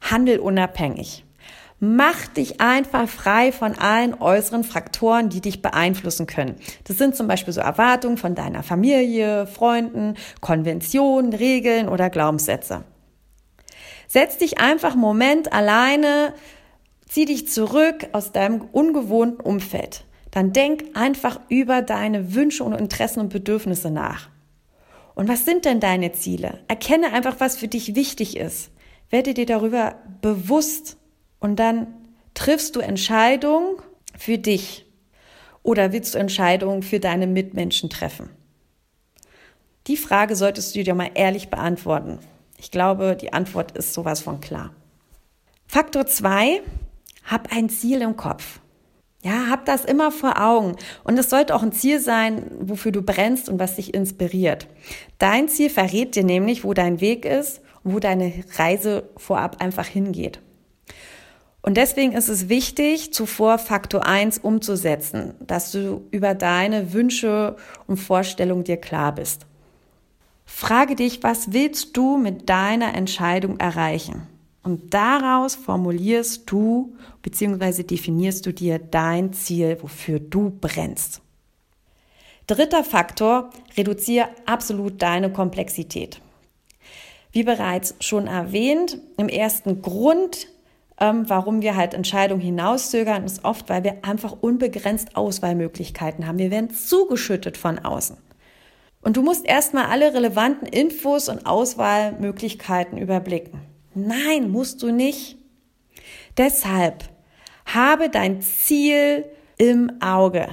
handel 0.01 0.39
unabhängig. 0.39 1.25
Mach 1.81 2.27
dich 2.27 2.59
einfach 2.59 3.07
frei 3.07 3.53
von 3.53 3.77
allen 3.77 4.13
äußeren 4.13 4.65
Faktoren, 4.65 5.29
die 5.29 5.39
dich 5.39 5.61
beeinflussen 5.61 6.27
können. 6.27 6.57
Das 6.83 6.97
sind 6.97 7.15
zum 7.15 7.27
Beispiel 7.27 7.53
so 7.53 7.61
Erwartungen 7.61 8.17
von 8.17 8.35
deiner 8.35 8.63
Familie, 8.63 9.47
Freunden, 9.47 10.15
Konventionen, 10.41 11.31
Regeln 11.31 11.87
oder 11.87 12.09
Glaubenssätze. 12.09 12.83
Setz 14.07 14.37
dich 14.37 14.59
einfach 14.59 14.91
einen 14.91 15.01
Moment 15.01 15.53
alleine, 15.53 16.33
zieh 17.07 17.23
dich 17.23 17.47
zurück 17.47 18.09
aus 18.11 18.33
deinem 18.33 18.61
ungewohnten 18.61 19.39
Umfeld. 19.39 20.03
Dann 20.31 20.53
denk 20.53 20.85
einfach 20.93 21.39
über 21.49 21.81
deine 21.81 22.33
Wünsche 22.33 22.63
und 22.63 22.73
Interessen 22.73 23.19
und 23.19 23.29
Bedürfnisse 23.29 23.89
nach. 23.89 24.29
Und 25.15 25.27
was 25.27 25.45
sind 25.45 25.65
denn 25.65 25.79
deine 25.79 26.11
Ziele? 26.11 26.59
Erkenne 26.67 27.11
einfach, 27.13 27.39
was 27.39 27.57
für 27.57 27.67
dich 27.67 27.95
wichtig 27.95 28.37
ist. 28.37 28.71
Werde 29.09 29.33
dir 29.33 29.45
darüber 29.45 29.95
bewusst 30.21 30.97
und 31.39 31.57
dann 31.57 31.87
triffst 32.33 32.75
du 32.75 32.79
Entscheidungen 32.79 33.77
für 34.17 34.37
dich 34.37 34.85
oder 35.63 35.91
willst 35.91 36.15
du 36.15 36.19
Entscheidungen 36.19 36.83
für 36.83 36.99
deine 36.99 37.27
Mitmenschen 37.27 37.89
treffen? 37.89 38.29
Die 39.87 39.97
Frage 39.97 40.35
solltest 40.35 40.75
du 40.75 40.83
dir 40.83 40.93
mal 40.93 41.11
ehrlich 41.15 41.49
beantworten. 41.49 42.19
Ich 42.57 42.71
glaube, 42.71 43.17
die 43.19 43.33
Antwort 43.33 43.71
ist 43.71 43.93
sowas 43.93 44.21
von 44.21 44.39
klar. 44.39 44.73
Faktor 45.67 46.05
zwei: 46.05 46.61
hab 47.25 47.51
ein 47.51 47.69
Ziel 47.69 48.01
im 48.01 48.15
Kopf. 48.15 48.59
Ja, 49.21 49.47
hab 49.49 49.65
das 49.65 49.83
immer 49.83 50.11
vor 50.11 50.41
Augen. 50.41 50.77
Und 51.03 51.17
es 51.17 51.29
sollte 51.29 51.53
auch 51.53 51.61
ein 51.61 51.73
Ziel 51.73 51.99
sein, 51.99 52.51
wofür 52.61 52.93
du 52.93 53.01
brennst 53.01 53.49
und 53.49 53.59
was 53.59 53.75
dich 53.75 53.93
inspiriert. 53.93 54.67
Dein 55.17 55.49
Ziel 55.49 55.69
verrät 55.69 56.15
dir 56.15 56.23
nämlich, 56.23 56.63
wo 56.63 56.73
dein 56.73 57.01
Weg 57.01 57.25
ist 57.25 57.61
und 57.83 57.93
wo 57.93 57.99
deine 57.99 58.31
Reise 58.55 59.09
vorab 59.17 59.61
einfach 59.61 59.85
hingeht. 59.85 60.39
Und 61.61 61.75
deswegen 61.75 62.13
ist 62.13 62.29
es 62.29 62.47
wichtig, 62.47 63.13
zuvor 63.13 63.57
Faktor 63.57 64.05
1 64.05 64.37
umzusetzen, 64.37 65.33
dass 65.41 65.73
du 65.73 66.07
über 66.11 66.33
deine 66.33 66.93
Wünsche 66.93 67.57
und 67.85 67.97
Vorstellungen 67.97 68.63
dir 68.63 68.77
klar 68.77 69.13
bist. 69.13 69.45
Frage 70.45 70.95
dich, 70.95 71.21
was 71.23 71.51
willst 71.51 71.97
du 71.97 72.17
mit 72.17 72.49
deiner 72.49 72.95
Entscheidung 72.95 73.59
erreichen? 73.59 74.28
Und 74.63 74.93
daraus 74.93 75.55
formulierst 75.55 76.49
du 76.49 76.95
bzw. 77.21 77.83
definierst 77.83 78.45
du 78.45 78.53
dir 78.53 78.79
dein 78.79 79.33
Ziel, 79.33 79.77
wofür 79.81 80.19
du 80.19 80.49
brennst. 80.49 81.21
Dritter 82.47 82.83
Faktor, 82.83 83.51
reduziere 83.77 84.29
absolut 84.45 85.01
deine 85.01 85.31
Komplexität. 85.31 86.21
Wie 87.31 87.43
bereits 87.43 87.95
schon 87.99 88.27
erwähnt, 88.27 88.97
im 89.17 89.29
ersten 89.29 89.81
Grund 89.81 90.47
ähm, 90.99 91.29
warum 91.29 91.61
wir 91.61 91.75
halt 91.75 91.93
Entscheidungen 91.93 92.41
hinauszögern, 92.41 93.23
ist 93.23 93.45
oft, 93.45 93.69
weil 93.69 93.83
wir 93.83 94.03
einfach 94.03 94.35
unbegrenzt 94.41 95.15
Auswahlmöglichkeiten 95.15 96.27
haben. 96.27 96.39
Wir 96.39 96.51
werden 96.51 96.71
zugeschüttet 96.71 97.57
von 97.57 97.79
außen. 97.79 98.17
Und 99.01 99.15
du 99.15 99.21
musst 99.21 99.45
erstmal 99.45 99.85
alle 99.85 100.13
relevanten 100.13 100.67
Infos 100.67 101.29
und 101.29 101.45
Auswahlmöglichkeiten 101.45 102.97
überblicken. 102.97 103.61
Nein, 103.93 104.49
musst 104.49 104.83
du 104.83 104.91
nicht. 104.91 105.37
Deshalb 106.37 107.03
habe 107.65 108.09
dein 108.09 108.41
Ziel 108.41 109.25
im 109.57 110.01
Auge 110.01 110.47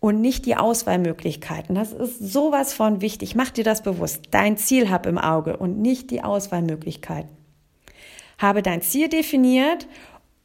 und 0.00 0.20
nicht 0.20 0.46
die 0.46 0.56
Auswahlmöglichkeiten. 0.56 1.74
Das 1.74 1.92
ist 1.92 2.18
sowas 2.18 2.74
von 2.74 3.00
wichtig. 3.00 3.34
Mach 3.34 3.50
dir 3.50 3.64
das 3.64 3.82
bewusst. 3.82 4.22
Dein 4.30 4.56
Ziel 4.56 4.90
hab 4.90 5.06
im 5.06 5.18
Auge 5.18 5.56
und 5.56 5.80
nicht 5.80 6.10
die 6.10 6.22
Auswahlmöglichkeiten 6.22 7.40
habe 8.40 8.62
dein 8.62 8.82
Ziel 8.82 9.08
definiert 9.08 9.86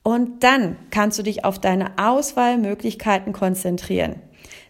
und 0.04 0.44
dann 0.44 0.78
kannst 0.92 1.18
du 1.18 1.24
dich 1.24 1.46
auf 1.46 1.60
deine 1.60 1.98
Auswahlmöglichkeiten 1.98 3.34
konzentrieren. 3.34 4.22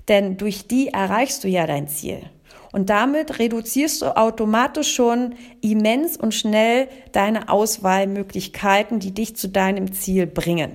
Denn 0.08 0.38
durch 0.38 0.68
die 0.68 0.90
erreichst 0.90 1.44
du 1.44 1.48
ja 1.48 1.66
dein 1.66 1.88
Ziel. 1.88 2.22
Und 2.76 2.90
damit 2.90 3.40
reduzierst 3.40 4.02
du 4.02 4.18
automatisch 4.18 4.94
schon 4.94 5.36
immens 5.62 6.18
und 6.18 6.34
schnell 6.34 6.90
deine 7.14 7.48
Auswahlmöglichkeiten, 7.48 9.00
die 9.00 9.12
dich 9.12 9.38
zu 9.38 9.48
deinem 9.48 9.94
Ziel 9.94 10.28
bringen. 10.28 10.74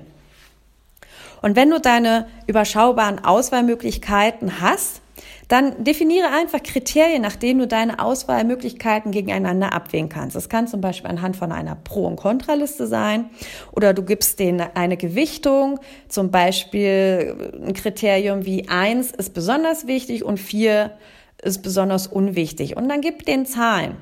Und 1.43 1.57
wenn 1.57 1.69
du 1.69 1.79
deine 1.79 2.27
überschaubaren 2.47 3.23
Auswahlmöglichkeiten 3.23 4.63
hast, 4.63 5.03
dann 5.49 5.85
definiere 5.85 6.29
einfach 6.29 6.63
Kriterien, 6.63 7.21
nach 7.21 7.37
denen 7.37 7.61
du 7.61 7.67
deine 7.67 7.99
Auswahlmöglichkeiten 7.99 9.13
gegeneinander 9.13 9.75
abwägen 9.75 10.09
kannst. 10.09 10.35
Das 10.35 10.49
kann 10.49 10.69
zum 10.69 10.81
Beispiel 10.81 11.11
anhand 11.11 11.37
von 11.37 11.53
einer 11.53 11.75
Pro- 11.75 12.07
und 12.07 12.17
Kontraliste 12.17 12.87
sein 12.87 13.29
oder 13.73 13.93
du 13.93 14.03
gibst 14.05 14.39
denen 14.39 14.65
eine 14.73 14.97
Gewichtung, 14.97 15.79
zum 16.09 16.31
Beispiel 16.31 17.53
ein 17.63 17.75
Kriterium 17.75 18.47
wie 18.47 18.71
eins 18.71 19.11
ist 19.11 19.35
besonders 19.35 19.87
wichtig 19.87 20.25
und 20.25 20.39
vier 20.39 20.93
ist 21.43 21.63
besonders 21.63 22.07
unwichtig. 22.07 22.77
Und 22.77 22.89
dann 22.89 23.01
gib 23.01 23.25
den 23.27 23.47
Zahlen. 23.47 23.97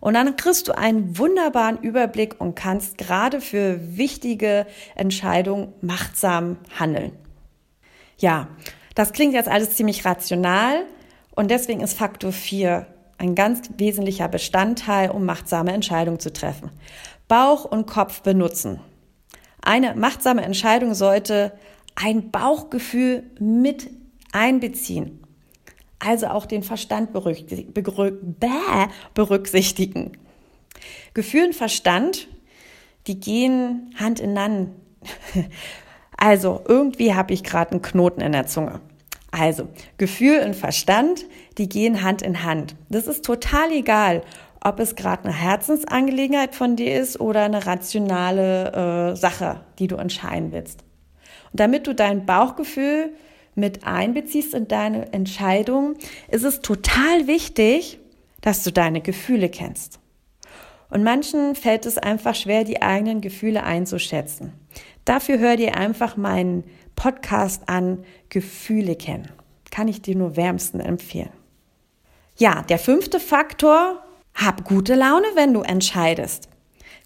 Und 0.00 0.14
dann 0.14 0.36
kriegst 0.36 0.68
du 0.68 0.76
einen 0.76 1.18
wunderbaren 1.18 1.78
Überblick 1.78 2.38
und 2.38 2.54
kannst 2.54 2.98
gerade 2.98 3.40
für 3.40 3.96
wichtige 3.96 4.66
Entscheidungen 4.96 5.72
machtsam 5.80 6.58
handeln. 6.78 7.12
Ja, 8.18 8.48
das 8.94 9.12
klingt 9.12 9.32
jetzt 9.32 9.48
alles 9.48 9.74
ziemlich 9.76 10.04
rational 10.04 10.84
und 11.34 11.50
deswegen 11.50 11.80
ist 11.80 11.96
Faktor 11.96 12.32
4 12.32 12.86
ein 13.16 13.34
ganz 13.34 13.70
wesentlicher 13.78 14.28
Bestandteil, 14.28 15.10
um 15.10 15.24
machtsame 15.24 15.72
Entscheidungen 15.72 16.20
zu 16.20 16.32
treffen. 16.32 16.70
Bauch 17.26 17.64
und 17.64 17.86
Kopf 17.86 18.20
benutzen. 18.20 18.80
Eine 19.62 19.94
machtsame 19.94 20.42
Entscheidung 20.42 20.94
sollte 20.94 21.52
ein 21.94 22.30
Bauchgefühl 22.30 23.22
mit 23.40 23.88
einbeziehen. 24.32 25.23
Also 26.06 26.26
auch 26.26 26.46
den 26.46 26.62
Verstand 26.62 27.12
berücksichtigen. 29.14 30.12
Gefühl 31.14 31.46
und 31.46 31.54
Verstand, 31.54 32.28
die 33.06 33.20
gehen 33.20 33.94
Hand 33.98 34.20
in 34.20 34.38
Hand. 34.38 34.70
Also, 36.16 36.62
irgendwie 36.66 37.12
habe 37.12 37.34
ich 37.34 37.42
gerade 37.42 37.72
einen 37.72 37.82
Knoten 37.82 38.20
in 38.20 38.30
der 38.30 38.46
Zunge. 38.46 38.80
Also, 39.32 39.68
Gefühl 39.98 40.42
und 40.46 40.54
Verstand, 40.54 41.26
die 41.58 41.68
gehen 41.68 42.02
Hand 42.02 42.22
in 42.22 42.44
Hand. 42.44 42.76
Das 42.88 43.08
ist 43.08 43.24
total 43.24 43.72
egal, 43.72 44.22
ob 44.62 44.78
es 44.78 44.94
gerade 44.94 45.24
eine 45.24 45.34
Herzensangelegenheit 45.34 46.54
von 46.54 46.76
dir 46.76 47.00
ist 47.00 47.18
oder 47.20 47.42
eine 47.42 47.66
rationale 47.66 49.12
äh, 49.12 49.16
Sache, 49.16 49.60
die 49.80 49.88
du 49.88 49.96
entscheiden 49.96 50.52
willst. 50.52 50.84
Und 51.50 51.58
damit 51.60 51.88
du 51.88 51.94
dein 51.94 52.26
Bauchgefühl 52.26 53.12
mit 53.54 53.86
einbeziehst 53.86 54.54
in 54.54 54.68
deine 54.68 55.12
Entscheidung, 55.12 55.94
ist 56.28 56.44
es 56.44 56.60
total 56.60 57.26
wichtig, 57.26 57.98
dass 58.40 58.62
du 58.62 58.72
deine 58.72 59.00
Gefühle 59.00 59.48
kennst. 59.48 60.00
Und 60.90 61.02
manchen 61.02 61.54
fällt 61.54 61.86
es 61.86 61.98
einfach 61.98 62.34
schwer, 62.34 62.64
die 62.64 62.82
eigenen 62.82 63.20
Gefühle 63.20 63.64
einzuschätzen. 63.64 64.52
Dafür 65.04 65.38
hör 65.38 65.56
dir 65.56 65.76
einfach 65.76 66.16
meinen 66.16 66.64
Podcast 66.94 67.68
an, 67.68 68.04
Gefühle 68.28 68.96
kennen. 68.96 69.28
Kann 69.70 69.88
ich 69.88 70.02
dir 70.02 70.14
nur 70.14 70.36
wärmsten 70.36 70.80
empfehlen. 70.80 71.32
Ja, 72.36 72.62
der 72.62 72.78
fünfte 72.78 73.20
Faktor, 73.20 74.04
hab 74.34 74.64
gute 74.64 74.94
Laune, 74.94 75.26
wenn 75.34 75.52
du 75.54 75.62
entscheidest. 75.62 76.48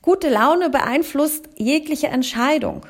Gute 0.02 0.28
Laune 0.28 0.70
beeinflusst 0.70 1.48
jegliche 1.56 2.08
Entscheidung. 2.08 2.86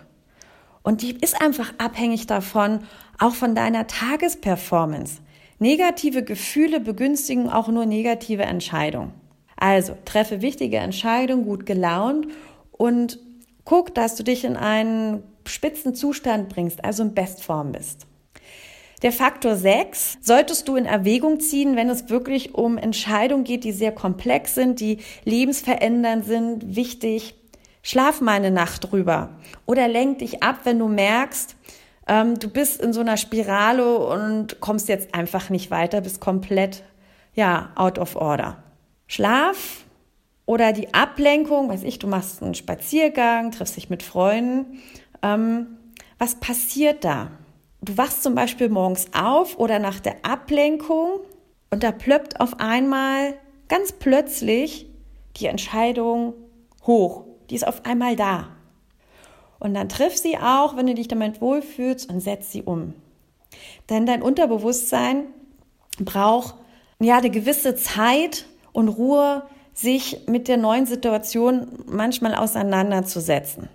Und 0.88 1.02
die 1.02 1.18
ist 1.21 1.38
einfach 1.42 1.75
abhängig 1.76 2.26
davon, 2.26 2.80
auch 3.18 3.35
von 3.35 3.54
deiner 3.54 3.87
Tagesperformance. 3.87 5.21
Negative 5.59 6.25
Gefühle 6.25 6.80
begünstigen 6.80 7.50
auch 7.50 7.68
nur 7.68 7.85
negative 7.85 8.45
Entscheidungen. 8.45 9.12
Also 9.57 9.95
treffe 10.07 10.40
wichtige 10.40 10.78
Entscheidungen 10.78 11.45
gut 11.45 11.66
gelaunt 11.66 12.28
und 12.73 13.18
Guck, 13.68 13.95
dass 13.95 14.14
du 14.14 14.23
dich 14.23 14.45
in 14.47 14.57
einen 14.57 15.23
spitzen 15.45 15.95
Zustand 15.95 16.49
bringst, 16.49 16.83
also 16.83 17.02
in 17.02 17.12
Bestform 17.12 17.73
bist. 17.73 18.07
Der 19.02 19.12
Faktor 19.12 19.57
6 19.57 20.21
solltest 20.23 20.68
du 20.68 20.76
in 20.76 20.87
Erwägung 20.87 21.38
ziehen, 21.38 21.76
wenn 21.76 21.90
es 21.90 22.09
wirklich 22.09 22.54
um 22.54 22.78
Entscheidungen 22.78 23.45
geht, 23.45 23.64
die 23.64 23.73
sehr 23.73 23.92
komplex 23.92 24.54
sind, 24.54 24.80
die 24.80 25.00
lebensverändernd 25.26 26.25
sind, 26.25 26.76
wichtig. 26.76 27.35
Schlaf 27.88 28.21
mal 28.21 28.33
eine 28.33 28.50
Nacht 28.50 28.92
drüber 28.92 29.30
oder 29.64 29.88
lenk 29.88 30.18
dich 30.18 30.42
ab, 30.42 30.61
wenn 30.64 30.78
du 30.78 30.88
merkst, 30.88 31.57
ähm, 32.07 32.38
du 32.38 32.50
bist 32.50 32.83
in 32.83 32.92
so 32.92 33.00
einer 33.00 33.16
Spirale 33.16 33.97
und 33.97 34.61
kommst 34.61 34.90
jetzt 34.90 35.14
einfach 35.14 35.49
nicht 35.49 35.71
weiter, 35.71 36.02
bist 36.02 36.21
komplett, 36.21 36.83
ja, 37.35 37.71
out 37.76 37.99
of 37.99 38.14
order. 38.14 38.62
Schlaf 39.07 39.87
Oder 40.45 40.75
die 40.75 40.92
Ablenkung, 40.92 41.71
weiß 41.71 41.83
ich, 41.83 41.99
du 41.99 42.09
machst 42.09 42.42
einen 42.42 42.54
Spaziergang, 42.54 43.52
triffst 43.52 43.78
dich 43.78 43.88
mit 43.88 44.02
Freunden. 44.02 44.83
Ähm, 45.23 45.78
was 46.18 46.35
passiert 46.35 47.04
da? 47.04 47.30
Du 47.80 47.97
wachst 47.97 48.23
zum 48.23 48.35
Beispiel 48.35 48.68
morgens 48.68 49.07
auf 49.14 49.59
oder 49.59 49.78
nach 49.78 50.00
der 50.00 50.26
Ablenkung 50.26 51.21
und 51.71 51.83
da 51.83 51.92
plöppt 51.92 52.38
auf 52.38 52.61
einmal 52.61 53.33
ganz 53.66 53.92
plötzlich 53.92 54.90
die 55.38 55.47
Entscheidung 55.47 56.35
hoch. 56.83 57.27
Die 57.50 57.55
ist 57.55 57.67
auf 57.67 57.85
einmal 57.85 58.17
da. 58.17 58.49
Und 59.59 59.75
dann 59.75 59.88
triff 59.88 60.17
sie 60.17 60.38
auch, 60.38 60.76
wenn 60.76 60.87
du 60.87 60.95
dich 60.95 61.09
damit 61.09 61.40
wohlfühlst 61.40 62.09
und 62.09 62.21
setz 62.21 62.52
sie 62.52 62.62
um. 62.62 62.95
Denn 63.90 64.07
dein 64.07 64.23
Unterbewusstsein 64.23 65.25
braucht 65.99 66.55
ja 67.00 67.19
eine 67.19 67.31
gewisse 67.31 67.75
Zeit 67.75 68.47
und 68.73 68.88
Ruhe, 68.88 69.43
sich 69.73 70.26
mit 70.26 70.49
der 70.49 70.57
neuen 70.57 70.87
Situation 70.87 71.85
manchmal 71.87 72.35
auseinanderzusetzen. 72.35 73.69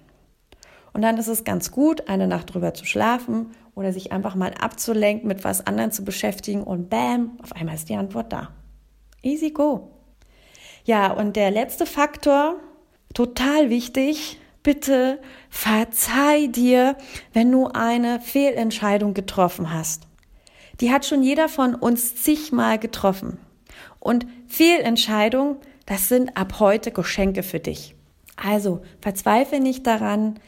Und 0.92 1.01
dann 1.01 1.18
ist 1.18 1.27
es 1.27 1.46
ganz 1.46 1.72
gut, 1.72 2.10
eine 2.10 2.27
Nacht 2.27 2.53
drüber 2.53 2.74
zu 2.74 2.86
schlafen 2.86 3.51
oder 3.74 3.94
sich 3.94 4.12
einfach 4.12 4.36
mal 4.36 4.53
abzulenken, 4.60 5.27
mit 5.27 5.44
was 5.46 5.65
anderem 5.65 5.92
zu 5.92 6.03
beschäftigen 6.03 6.62
und 6.62 6.89
bam, 6.89 7.38
auf 7.42 7.53
einmal 7.53 7.75
ist 7.75 7.89
die 7.89 7.96
Antwort 7.96 8.34
da. 8.34 8.50
Easy 9.22 9.51
go. 9.51 9.92
Ja, 10.84 11.13
und 11.13 11.38
der 11.38 11.51
letzte 11.51 11.86
Faktor, 11.86 12.56
total 13.13 13.70
wichtig, 13.70 14.39
bitte 14.63 15.20
verzeih 15.50 16.48
dir, 16.48 16.96
wenn 17.34 17.51
du 17.51 17.67
eine 17.67 18.20
Fehlentscheidung 18.20 19.13
getroffen 19.13 19.74
hast. 19.74 20.08
Die 20.79 20.91
hat 20.91 21.05
schon 21.05 21.22
jeder 21.22 21.50
von 21.50 21.75
uns 21.75 22.15
zigmal 22.15 22.79
getroffen. 22.79 23.38
Und 24.00 24.25
Fehlentscheidungen, 24.48 25.58
das 25.86 26.10
sind 26.10 26.36
ab 26.36 26.60
heute 26.60 26.91
Geschenke 26.91 27.43
für 27.43 27.60
dich. 27.60 27.96
Also 28.36 28.82
verzweifle 29.01 29.60
nicht 29.60 29.86
daran, 29.86 30.39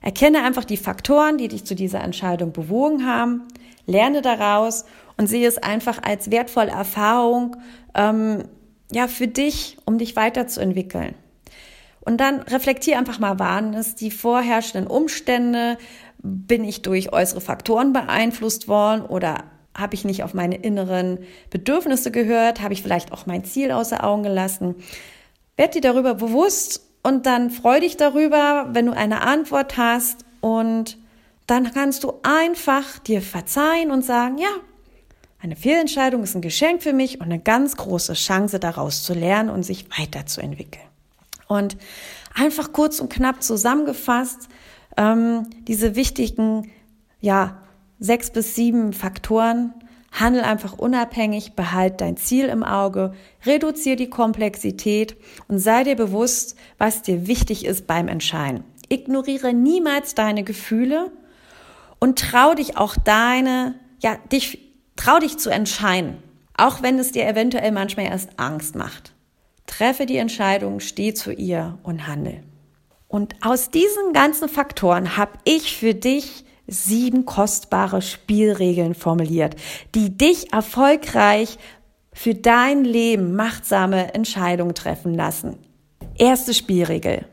erkenne 0.00 0.42
einfach 0.42 0.64
die 0.64 0.76
Faktoren, 0.76 1.38
die 1.38 1.48
dich 1.48 1.64
zu 1.64 1.74
dieser 1.74 2.00
Entscheidung 2.00 2.52
bewogen 2.52 3.06
haben, 3.06 3.48
lerne 3.86 4.20
daraus 4.20 4.84
und 5.16 5.28
sehe 5.28 5.48
es 5.48 5.58
einfach 5.58 6.02
als 6.02 6.30
wertvolle 6.30 6.70
Erfahrung, 6.70 7.56
ähm, 7.94 8.44
ja, 8.90 9.08
für 9.08 9.28
dich, 9.28 9.78
um 9.86 9.96
dich 9.98 10.16
weiterzuentwickeln. 10.16 11.14
Und 12.04 12.20
dann 12.20 12.40
reflektiere 12.40 12.98
einfach 12.98 13.18
mal, 13.18 13.38
waren 13.38 13.74
es 13.74 13.94
die 13.94 14.10
vorherrschenden 14.10 14.88
Umstände? 14.88 15.78
Bin 16.18 16.64
ich 16.64 16.82
durch 16.82 17.12
äußere 17.12 17.40
Faktoren 17.40 17.92
beeinflusst 17.92 18.68
worden 18.68 19.02
oder 19.02 19.44
habe 19.74 19.94
ich 19.94 20.04
nicht 20.04 20.22
auf 20.22 20.34
meine 20.34 20.56
inneren 20.56 21.18
Bedürfnisse 21.50 22.10
gehört? 22.10 22.60
Habe 22.60 22.74
ich 22.74 22.82
vielleicht 22.82 23.12
auch 23.12 23.26
mein 23.26 23.44
Ziel 23.44 23.72
außer 23.72 24.04
Augen 24.04 24.22
gelassen? 24.24 24.74
Werd 25.56 25.74
dir 25.74 25.80
darüber 25.80 26.14
bewusst 26.14 26.82
und 27.02 27.26
dann 27.26 27.50
freu 27.50 27.80
dich 27.80 27.96
darüber, 27.96 28.68
wenn 28.72 28.86
du 28.86 28.92
eine 28.92 29.22
Antwort 29.22 29.76
hast 29.76 30.24
und 30.40 30.98
dann 31.46 31.72
kannst 31.72 32.04
du 32.04 32.14
einfach 32.22 32.98
dir 32.98 33.22
verzeihen 33.22 33.90
und 33.90 34.04
sagen, 34.04 34.38
ja, 34.38 34.50
eine 35.40 35.56
Fehlentscheidung 35.56 36.22
ist 36.22 36.36
ein 36.36 36.40
Geschenk 36.40 36.82
für 36.82 36.92
mich 36.92 37.16
und 37.16 37.26
eine 37.26 37.40
ganz 37.40 37.76
große 37.76 38.12
Chance 38.14 38.60
daraus 38.60 39.02
zu 39.02 39.12
lernen 39.12 39.50
und 39.50 39.64
sich 39.64 39.86
weiterzuentwickeln. 39.98 40.91
Und 41.52 41.76
einfach 42.34 42.72
kurz 42.72 43.00
und 43.00 43.12
knapp 43.12 43.42
zusammengefasst, 43.42 44.48
ähm, 44.96 45.48
diese 45.68 45.94
wichtigen, 45.96 46.70
ja, 47.20 47.62
sechs 47.98 48.30
bis 48.30 48.54
sieben 48.54 48.92
Faktoren. 48.92 49.74
Handel 50.12 50.42
einfach 50.42 50.74
unabhängig, 50.74 51.54
behalt 51.54 52.02
dein 52.02 52.18
Ziel 52.18 52.46
im 52.46 52.62
Auge, 52.62 53.14
reduziere 53.46 53.96
die 53.96 54.10
Komplexität 54.10 55.16
und 55.48 55.58
sei 55.58 55.84
dir 55.84 55.96
bewusst, 55.96 56.56
was 56.76 57.00
dir 57.00 57.26
wichtig 57.26 57.64
ist 57.64 57.86
beim 57.86 58.08
Entscheiden. 58.08 58.64
Ignoriere 58.90 59.54
niemals 59.54 60.14
deine 60.14 60.44
Gefühle 60.44 61.10
und 61.98 62.18
trau 62.18 62.54
dich 62.54 62.76
auch 62.76 62.94
deine, 62.96 63.74
ja, 64.00 64.16
dich, 64.30 64.58
trau 64.96 65.18
dich 65.18 65.38
zu 65.38 65.48
entscheiden. 65.48 66.18
Auch 66.58 66.82
wenn 66.82 66.98
es 66.98 67.12
dir 67.12 67.26
eventuell 67.26 67.72
manchmal 67.72 68.06
erst 68.06 68.38
Angst 68.38 68.74
macht. 68.76 69.11
Treffe 69.66 70.06
die 70.06 70.16
Entscheidung, 70.16 70.80
steh 70.80 71.14
zu 71.14 71.32
ihr 71.32 71.78
und 71.82 72.06
handel. 72.06 72.42
Und 73.08 73.34
aus 73.42 73.70
diesen 73.70 74.12
ganzen 74.12 74.48
Faktoren 74.48 75.16
habe 75.16 75.32
ich 75.44 75.76
für 75.76 75.94
dich 75.94 76.44
sieben 76.66 77.24
kostbare 77.24 78.00
Spielregeln 78.00 78.94
formuliert, 78.94 79.56
die 79.94 80.16
dich 80.16 80.52
erfolgreich 80.52 81.58
für 82.12 82.34
dein 82.34 82.84
Leben 82.84 83.34
machtsame 83.34 84.14
Entscheidungen 84.14 84.74
treffen 84.74 85.14
lassen. 85.14 85.58
Erste 86.16 86.54
Spielregel. 86.54 87.26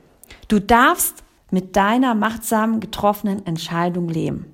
Du 0.48 0.60
darfst 0.60 1.24
mit 1.52 1.76
deiner 1.76 2.16
machtsamen 2.16 2.80
getroffenen 2.80 3.46
Entscheidung 3.46 4.08
leben, 4.08 4.46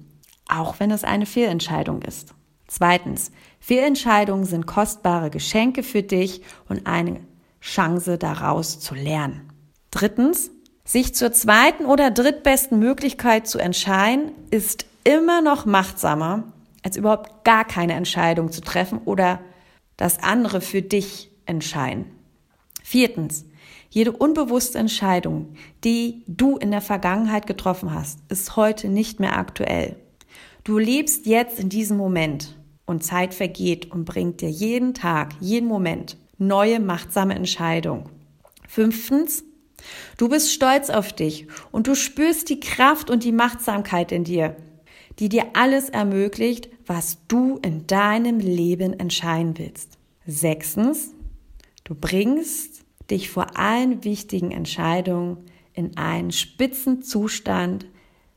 auch 0.47 0.79
wenn 0.79 0.91
es 0.91 1.03
eine 1.03 1.25
Fehlentscheidung 1.25 2.01
ist. 2.01 2.33
Zweitens, 2.67 3.31
Fehlentscheidungen 3.59 4.45
sind 4.45 4.65
kostbare 4.65 5.29
Geschenke 5.29 5.83
für 5.83 6.03
dich 6.03 6.41
und 6.67 6.87
eine 6.87 7.19
Chance 7.65 8.19
daraus 8.19 8.79
zu 8.79 8.93
lernen. 8.93 9.51
Drittens, 9.89 10.51
sich 10.83 11.15
zur 11.15 11.31
zweiten 11.31 11.85
oder 11.85 12.11
drittbesten 12.11 12.77
Möglichkeit 12.77 13.47
zu 13.47 13.57
entscheiden, 13.57 14.31
ist 14.51 14.85
immer 15.03 15.41
noch 15.41 15.65
machtsamer, 15.65 16.43
als 16.83 16.95
überhaupt 16.95 17.43
gar 17.43 17.65
keine 17.65 17.93
Entscheidung 17.93 18.51
zu 18.51 18.61
treffen 18.61 18.99
oder 19.05 19.39
das 19.97 20.21
andere 20.21 20.61
für 20.61 20.83
dich 20.83 21.31
entscheiden. 21.47 22.05
Viertens, 22.83 23.45
jede 23.89 24.11
unbewusste 24.11 24.77
Entscheidung, 24.77 25.55
die 25.83 26.23
du 26.27 26.57
in 26.57 26.69
der 26.69 26.81
Vergangenheit 26.81 27.47
getroffen 27.47 27.95
hast, 27.95 28.19
ist 28.29 28.55
heute 28.55 28.89
nicht 28.89 29.19
mehr 29.19 29.37
aktuell. 29.37 29.95
Du 30.63 30.77
lebst 30.77 31.25
jetzt 31.25 31.59
in 31.59 31.69
diesem 31.69 31.97
Moment 31.97 32.55
und 32.85 33.03
Zeit 33.03 33.33
vergeht 33.33 33.91
und 33.91 34.05
bringt 34.05 34.41
dir 34.41 34.49
jeden 34.49 34.93
Tag, 34.93 35.33
jeden 35.39 35.67
Moment 35.67 36.17
neue 36.37 36.79
machtsame 36.79 37.35
Entscheidungen. 37.35 38.09
Fünftens, 38.67 39.43
Du 40.17 40.29
bist 40.29 40.51
stolz 40.51 40.89
auf 40.89 41.13
dich 41.13 41.47
und 41.71 41.87
du 41.87 41.95
spürst 41.95 42.49
die 42.49 42.59
Kraft 42.59 43.09
und 43.09 43.23
die 43.23 43.31
Machtsamkeit 43.31 44.11
in 44.11 44.23
dir, 44.23 44.55
die 45.19 45.29
dir 45.29 45.45
alles 45.53 45.89
ermöglicht, 45.89 46.69
was 46.85 47.17
du 47.27 47.59
in 47.61 47.87
deinem 47.87 48.39
Leben 48.39 48.93
entscheiden 48.99 49.57
willst. 49.57 49.97
Sechstens, 50.25 51.11
du 51.83 51.95
bringst 51.95 52.83
dich 53.09 53.29
vor 53.29 53.57
allen 53.57 54.03
wichtigen 54.03 54.51
Entscheidungen 54.51 55.37
in 55.73 55.97
einen 55.97 56.31
Spitzenzustand, 56.31 57.85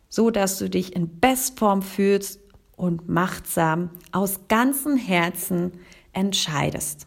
so 0.09 0.31
dass 0.31 0.59
du 0.59 0.69
dich 0.69 0.95
in 0.95 1.21
Bestform 1.21 1.83
fühlst 1.83 2.41
und 2.77 3.09
machtsam 3.09 3.91
aus 4.13 4.41
ganzem 4.49 4.97
Herzen 4.97 5.73
entscheidest. 6.13 7.07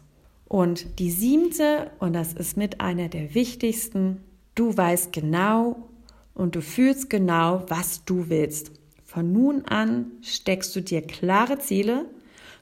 Und 0.52 0.98
die 0.98 1.10
siebte, 1.10 1.90
und 1.98 2.12
das 2.12 2.34
ist 2.34 2.58
mit 2.58 2.80
einer 2.80 3.08
der 3.08 3.34
wichtigsten, 3.34 4.20
Du 4.54 4.76
weißt 4.76 5.12
genau 5.12 5.88
und 6.34 6.54
du 6.56 6.60
fühlst 6.60 7.08
genau, 7.08 7.64
was 7.68 8.04
du 8.04 8.28
willst. 8.28 8.70
Von 9.06 9.32
nun 9.32 9.64
an 9.64 10.12
steckst 10.20 10.76
du 10.76 10.82
dir 10.82 11.00
klare 11.02 11.58
Ziele, 11.58 12.04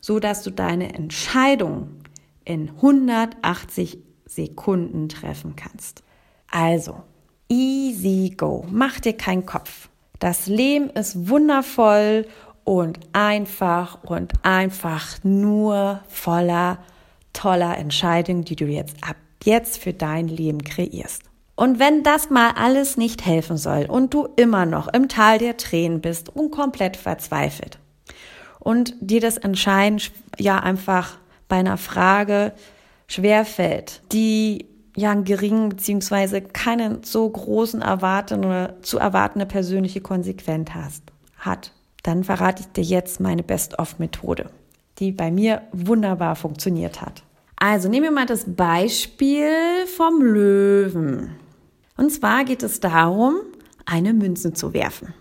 so 0.01 0.21
dass 0.21 0.45
du 0.45 0.53
deine 0.53 0.95
Entscheidung 0.95 1.89
in 2.45 2.71
180 2.77 3.99
Sekunden 4.25 5.09
treffen 5.09 5.57
kannst. 5.57 6.05
Also, 6.49 7.03
easy 7.49 8.35
go. 8.37 8.65
Mach 8.71 9.01
dir 9.01 9.15
keinen 9.15 9.47
Kopf. 9.47 9.89
Das 10.21 10.47
Leben 10.47 10.91
ist 10.91 11.29
wundervoll 11.29 12.27
und 12.63 13.01
einfach 13.13 14.05
und 14.05 14.33
einfach 14.45 15.25
nur 15.25 16.03
voller 16.09 16.79
toller 17.33 17.77
Entscheidungen, 17.79 18.45
die 18.45 18.57
du 18.57 18.67
jetzt 18.67 18.97
ab 19.03 19.17
jetzt 19.45 19.79
für 19.79 19.93
dein 19.93 20.29
Leben 20.29 20.63
kreierst. 20.65 21.23
Und 21.57 21.79
wenn 21.79 22.03
das 22.03 22.31
mal 22.31 22.53
alles 22.57 22.97
nicht 22.97 23.27
helfen 23.27 23.57
soll 23.57 23.85
und 23.87 24.15
du 24.15 24.29
immer 24.37 24.65
noch 24.65 24.89
im 24.89 25.09
Tal 25.09 25.39
der 25.39 25.57
Tränen 25.57 26.01
bist 26.01 26.35
und 26.35 26.51
komplett 26.51 26.97
verzweifelt 26.97 27.79
und 28.59 28.95
dir 29.01 29.21
das 29.21 29.37
Entscheiden 29.37 30.01
ja 30.39 30.59
einfach 30.59 31.19
bei 31.49 31.57
einer 31.57 31.77
Frage 31.77 32.53
schwerfällt, 33.09 34.03
die 34.13 34.67
ja 34.97 35.11
einen 35.11 35.25
geringen 35.25 35.69
beziehungsweise 35.69 36.41
keinen 36.41 37.03
so 37.03 37.29
großen 37.29 37.83
erwartende, 37.83 38.77
zu 38.83 38.99
erwartende 38.99 39.47
persönliche 39.47 40.01
Konsequenz 40.01 40.71
hast, 40.73 41.03
hat, 41.37 41.73
dann 42.03 42.25
verrate 42.25 42.63
ich 42.63 42.73
dir 42.73 42.85
jetzt 42.85 43.21
meine 43.21 43.43
Best-of-Methode, 43.43 44.51
die 45.01 45.13
bei 45.13 45.31
mir 45.31 45.63
wunderbar 45.73 46.37
funktioniert 46.37 47.01
hat. 47.01 47.23
Also 47.57 47.89
nehmen 47.89 48.05
wir 48.05 48.11
mal 48.11 48.27
das 48.27 48.45
Beispiel 48.47 49.51
vom 49.97 50.23
Löwen. 50.23 51.37
Und 51.97 52.11
zwar 52.11 52.45
geht 52.45 52.63
es 52.63 52.81
darum, 52.81 53.37
eine 53.85 54.15
Münze 54.15 54.53
zu 54.53 54.73
werfen. 54.73 55.13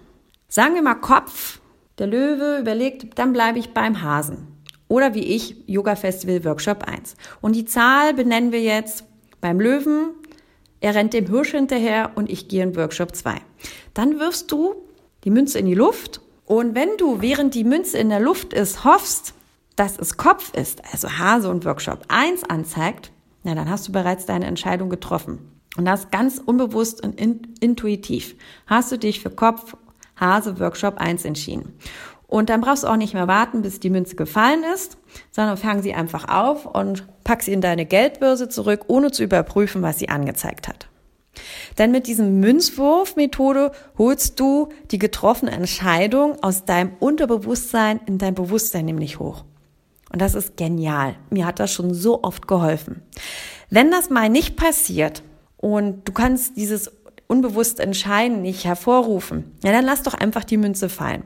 Sagen 0.48 0.76
wir 0.76 0.82
mal 0.82 0.96
Kopf, 0.96 1.60
der 1.98 2.08
Löwe 2.08 2.60
überlegt, 2.60 3.18
dann 3.18 3.34
bleibe 3.34 3.60
ich 3.60 3.74
beim 3.74 4.02
Hasen. 4.02 4.48
Oder 4.88 5.14
wie 5.14 5.24
ich, 5.24 5.56
Yoga 5.68 5.96
Festival 5.96 6.44
Workshop 6.46 6.84
1. 6.84 7.16
Und 7.42 7.56
die 7.56 7.66
Zahl 7.66 8.14
benennen 8.14 8.52
wir 8.52 8.62
jetzt 8.62 9.04
beim 9.42 9.60
Löwen 9.60 10.12
er 10.82 10.96
rennt 10.96 11.14
dem 11.14 11.28
Hirsch 11.28 11.52
hinterher 11.52 12.12
und 12.16 12.30
ich 12.30 12.48
gehe 12.48 12.64
in 12.64 12.76
Workshop 12.76 13.16
2. 13.16 13.36
Dann 13.94 14.20
wirfst 14.20 14.52
du 14.52 14.76
die 15.24 15.30
Münze 15.30 15.60
in 15.60 15.66
die 15.66 15.76
Luft 15.76 16.22
und 16.46 16.74
wenn 16.74 16.90
du, 16.98 17.22
während 17.22 17.54
die 17.54 17.66
Münze 17.66 17.98
in 17.98 18.10
der 18.10 18.22
Luft 18.22 18.54
ist, 18.54 18.86
hoffst, 18.86 19.34
dass 19.80 19.98
es 19.98 20.18
Kopf 20.18 20.54
ist, 20.54 20.84
also 20.92 21.10
Hase 21.10 21.50
und 21.50 21.64
Workshop 21.64 22.02
1 22.10 22.44
anzeigt, 22.44 23.12
na, 23.44 23.56
dann 23.56 23.70
hast 23.70 23.88
du 23.88 23.94
bereits 23.94 24.26
deine 24.26 24.46
Entscheidung 24.46 24.90
getroffen. 24.90 25.40
Und 25.78 25.86
das 25.86 26.12
ganz 26.12 26.42
unbewusst 26.44 27.02
und 27.02 27.20
in, 27.20 27.54
intuitiv. 27.62 28.36
Hast 28.68 28.92
du 28.92 28.98
dich 28.98 29.22
für 29.22 29.30
Kopf 29.30 29.78
Hase 30.18 30.60
Workshop 30.60 30.98
1 30.98 31.24
entschieden. 31.24 31.78
Und 32.28 32.50
dann 32.50 32.60
brauchst 32.60 32.84
du 32.84 32.88
auch 32.88 32.98
nicht 32.98 33.14
mehr 33.14 33.30
warten, 33.30 33.62
bis 33.62 33.80
die 33.80 33.90
Münze 33.90 34.18
gefallen 34.18 34.64
ist, 34.76 34.98
sondern 35.32 35.56
fang 35.56 35.82
sie 35.82 35.94
einfach 35.94 36.28
auf 36.28 36.66
und 36.66 37.06
pack 37.24 37.42
sie 37.42 37.54
in 37.54 37.62
deine 37.62 37.86
Geldbörse 37.86 38.50
zurück, 38.50 38.82
ohne 38.88 39.12
zu 39.12 39.24
überprüfen, 39.24 39.82
was 39.82 39.98
sie 39.98 40.10
angezeigt 40.10 40.68
hat. 40.68 40.90
Denn 41.78 41.92
mit 41.92 42.08
diesem 42.08 42.42
Münzwurfmethode 42.42 43.72
holst 43.98 44.40
du 44.40 44.70
die 44.92 45.00
getroffene 45.00 45.52
Entscheidung 45.52 46.44
aus 46.44 46.66
deinem 46.66 46.92
Unterbewusstsein 47.00 48.02
in 48.06 48.18
dein 48.18 48.36
Bewusstsein 48.36 48.86
nämlich 48.86 49.20
hoch. 49.20 49.46
Und 50.12 50.22
das 50.22 50.36
ist 50.36 50.58
genial. 50.58 51.16
Mir 51.30 51.46
hat 51.46 51.60
das 51.60 51.72
schon 51.72 51.94
so 51.94 52.24
oft 52.24 52.48
geholfen. 52.48 53.02
Wenn 53.70 53.92
das 53.92 54.10
mal 54.10 54.30
nicht 54.30 54.56
passiert 54.56 55.24
und 55.58 56.08
du 56.08 56.12
kannst 56.12 56.58
dieses 56.58 56.92
unbewusste 57.28 57.84
Entscheiden 57.84 58.42
nicht 58.42 58.66
hervorrufen, 58.66 59.56
ja, 59.64 59.72
dann 59.72 59.86
lass 59.86 60.04
doch 60.04 60.16
einfach 60.16 60.44
die 60.44 60.58
Münze 60.58 60.90
fallen. 60.90 61.24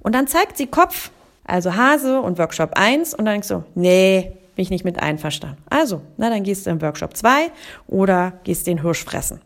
Und 0.00 0.14
dann 0.14 0.26
zeigt 0.26 0.58
sie 0.58 0.66
Kopf, 0.66 1.10
also 1.44 1.74
Hase 1.74 2.20
und 2.20 2.38
Workshop 2.38 2.74
1 2.74 3.14
und 3.14 3.24
dann 3.24 3.34
denkst 3.34 3.48
du, 3.48 3.64
nee, 3.74 4.32
bin 4.54 4.62
ich 4.64 4.70
nicht 4.70 4.84
mit 4.84 5.00
einverstanden. 5.00 5.62
Also, 5.70 6.02
na, 6.18 6.28
dann 6.28 6.42
gehst 6.42 6.66
du 6.66 6.70
in 6.70 6.82
Workshop 6.82 7.16
2 7.16 7.50
oder 7.86 8.34
gehst 8.44 8.66
den 8.66 8.82
Hirsch 8.82 9.04
fressen. 9.04 9.40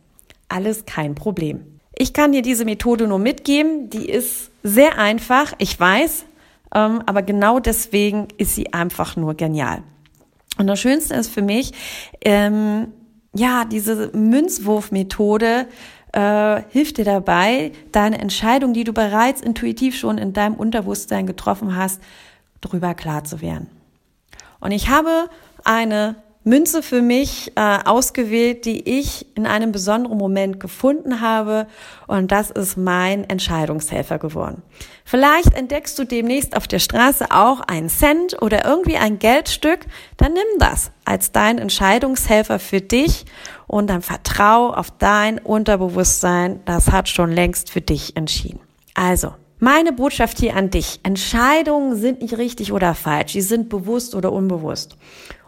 Alles 0.48 0.84
kein 0.84 1.14
Problem. 1.14 1.80
Ich 1.94 2.12
kann 2.12 2.32
dir 2.32 2.42
diese 2.42 2.64
Methode 2.64 3.06
nur 3.06 3.18
mitgeben. 3.18 3.90
Die 3.90 4.08
ist 4.08 4.50
sehr 4.62 4.98
einfach, 4.98 5.52
ich 5.58 5.78
weiß, 5.78 6.24
aber 7.06 7.22
genau 7.22 7.58
deswegen 7.58 8.28
ist 8.38 8.54
sie 8.54 8.72
einfach 8.72 9.16
nur 9.16 9.34
genial. 9.34 9.82
Und 10.58 10.66
das 10.66 10.80
Schönste 10.80 11.14
ist 11.14 11.28
für 11.28 11.42
mich, 11.42 11.72
ähm, 12.22 12.88
ja, 13.34 13.64
diese 13.64 14.10
Münzwurfmethode 14.14 15.66
äh, 16.12 16.62
hilft 16.70 16.98
dir 16.98 17.04
dabei, 17.04 17.72
deine 17.90 18.18
Entscheidung, 18.18 18.74
die 18.74 18.84
du 18.84 18.92
bereits 18.92 19.40
intuitiv 19.40 19.96
schon 19.96 20.18
in 20.18 20.32
deinem 20.32 20.54
Unterbewusstsein 20.54 21.26
getroffen 21.26 21.74
hast, 21.74 22.00
darüber 22.60 22.94
klar 22.94 23.24
zu 23.24 23.40
werden. 23.40 23.68
Und 24.60 24.72
ich 24.72 24.88
habe 24.88 25.28
eine 25.64 26.16
Münze 26.44 26.82
für 26.82 27.02
mich 27.02 27.52
äh, 27.54 27.78
ausgewählt, 27.84 28.64
die 28.64 28.98
ich 28.98 29.26
in 29.36 29.46
einem 29.46 29.70
besonderen 29.70 30.18
Moment 30.18 30.58
gefunden 30.58 31.20
habe. 31.20 31.68
Und 32.08 32.32
das 32.32 32.50
ist 32.50 32.76
mein 32.76 33.28
Entscheidungshelfer 33.28 34.18
geworden. 34.18 34.62
Vielleicht 35.04 35.54
entdeckst 35.54 35.98
du 35.98 36.04
demnächst 36.04 36.56
auf 36.56 36.66
der 36.66 36.80
Straße 36.80 37.26
auch 37.30 37.60
einen 37.60 37.88
Cent 37.88 38.42
oder 38.42 38.64
irgendwie 38.64 38.96
ein 38.96 39.20
Geldstück. 39.20 39.86
Dann 40.16 40.32
nimm 40.32 40.58
das 40.58 40.90
als 41.04 41.30
dein 41.30 41.58
Entscheidungshelfer 41.58 42.58
für 42.58 42.80
dich 42.80 43.24
und 43.68 43.88
dann 43.88 44.02
vertrau 44.02 44.72
auf 44.72 44.90
dein 44.98 45.38
Unterbewusstsein. 45.38 46.60
Das 46.64 46.90
hat 46.90 47.08
schon 47.08 47.30
längst 47.30 47.70
für 47.70 47.80
dich 47.80 48.16
entschieden. 48.16 48.60
Also, 48.94 49.34
meine 49.60 49.92
Botschaft 49.92 50.38
hier 50.38 50.56
an 50.56 50.70
dich. 50.70 50.98
Entscheidungen 51.04 51.96
sind 51.96 52.20
nicht 52.20 52.36
richtig 52.36 52.72
oder 52.72 52.96
falsch. 52.96 53.34
Sie 53.34 53.40
sind 53.42 53.68
bewusst 53.68 54.16
oder 54.16 54.32
unbewusst. 54.32 54.96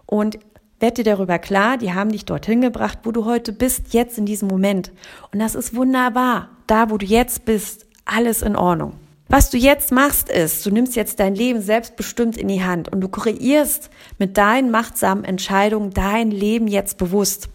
Und 0.07 0.39
werd 0.85 0.99
dir 0.99 1.05
darüber 1.05 1.39
klar, 1.39 1.79
die 1.79 1.95
haben 1.95 2.13
dich 2.13 2.27
dorthin 2.27 2.61
gebracht, 2.61 2.99
wo 3.05 3.11
du 3.11 3.25
heute 3.25 3.55
bist, 3.55 3.95
jetzt 3.95 4.19
in 4.19 4.27
diesem 4.27 4.49
Moment. 4.49 4.93
Und 5.33 5.39
das 5.39 5.55
ist 5.55 5.75
wunderbar. 5.75 6.51
Da, 6.67 6.91
wo 6.91 6.99
du 6.99 7.07
jetzt 7.07 7.47
bist, 7.47 7.87
alles 8.05 8.43
in 8.43 8.55
Ordnung. 8.55 8.93
Was 9.29 9.49
du 9.49 9.57
jetzt 9.57 9.93
machst, 9.93 10.29
ist, 10.29 10.67
du 10.67 10.71
nimmst 10.71 10.95
jetzt 10.95 11.21
dein 11.21 11.35
Leben 11.35 11.63
selbstbestimmt 11.63 12.37
in 12.37 12.49
die 12.49 12.63
Hand 12.63 12.93
und 12.93 13.01
du 13.01 13.09
kreierst 13.09 13.89
mit 14.19 14.37
deinen 14.37 14.71
machtsamen 14.71 15.25
Entscheidungen 15.25 15.89
dein 15.89 16.31
Leben 16.31 16.69
jetzt 16.69 16.99
bewusst. 16.99 17.49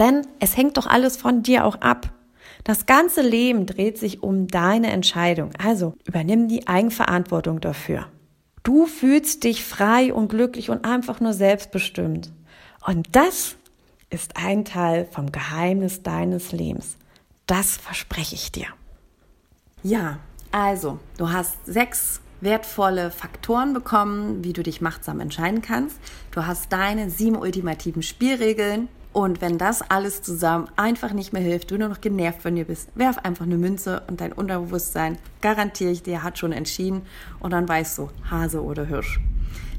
Denn 0.00 0.26
es 0.40 0.56
hängt 0.56 0.76
doch 0.76 0.88
alles 0.88 1.16
von 1.16 1.44
dir 1.44 1.66
auch 1.66 1.76
ab. 1.76 2.10
Das 2.64 2.86
ganze 2.86 3.22
Leben 3.22 3.66
dreht 3.66 3.96
sich 3.96 4.24
um 4.24 4.48
deine 4.48 4.90
Entscheidung. 4.90 5.50
Also 5.64 5.94
übernimm 6.04 6.48
die 6.48 6.66
Eigenverantwortung 6.66 7.60
dafür. 7.60 8.08
Du 8.64 8.86
fühlst 8.86 9.44
dich 9.44 9.62
frei 9.62 10.12
und 10.12 10.26
glücklich 10.26 10.68
und 10.68 10.84
einfach 10.84 11.20
nur 11.20 11.32
selbstbestimmt. 11.32 12.32
Und 12.86 13.16
das 13.16 13.56
ist 14.10 14.36
ein 14.36 14.64
Teil 14.64 15.08
vom 15.10 15.32
Geheimnis 15.32 16.04
deines 16.04 16.52
Lebens. 16.52 16.96
Das 17.46 17.76
verspreche 17.76 18.36
ich 18.36 18.52
dir. 18.52 18.68
Ja, 19.82 20.20
also, 20.52 21.00
du 21.18 21.30
hast 21.30 21.66
sechs 21.66 22.20
wertvolle 22.40 23.10
Faktoren 23.10 23.74
bekommen, 23.74 24.44
wie 24.44 24.52
du 24.52 24.62
dich 24.62 24.80
machtsam 24.80 25.18
entscheiden 25.18 25.62
kannst. 25.62 25.98
Du 26.30 26.46
hast 26.46 26.72
deine 26.72 27.10
sieben 27.10 27.36
ultimativen 27.36 28.02
Spielregeln, 28.02 28.88
und 29.16 29.40
wenn 29.40 29.56
das 29.56 29.80
alles 29.80 30.20
zusammen 30.20 30.68
einfach 30.76 31.14
nicht 31.14 31.32
mehr 31.32 31.40
hilft, 31.40 31.70
du 31.70 31.78
nur 31.78 31.88
noch 31.88 32.02
genervt 32.02 32.42
von 32.42 32.54
dir 32.54 32.66
bist, 32.66 32.90
werf 32.96 33.16
einfach 33.16 33.46
eine 33.46 33.56
Münze 33.56 34.02
und 34.08 34.20
dein 34.20 34.30
Unterbewusstsein, 34.30 35.16
garantiere 35.40 35.90
ich 35.90 36.02
dir, 36.02 36.22
hat 36.22 36.36
schon 36.36 36.52
entschieden 36.52 37.00
und 37.40 37.52
dann 37.52 37.66
weißt 37.66 37.96
du, 37.96 38.10
Hase 38.30 38.62
oder 38.62 38.84
Hirsch. 38.84 39.18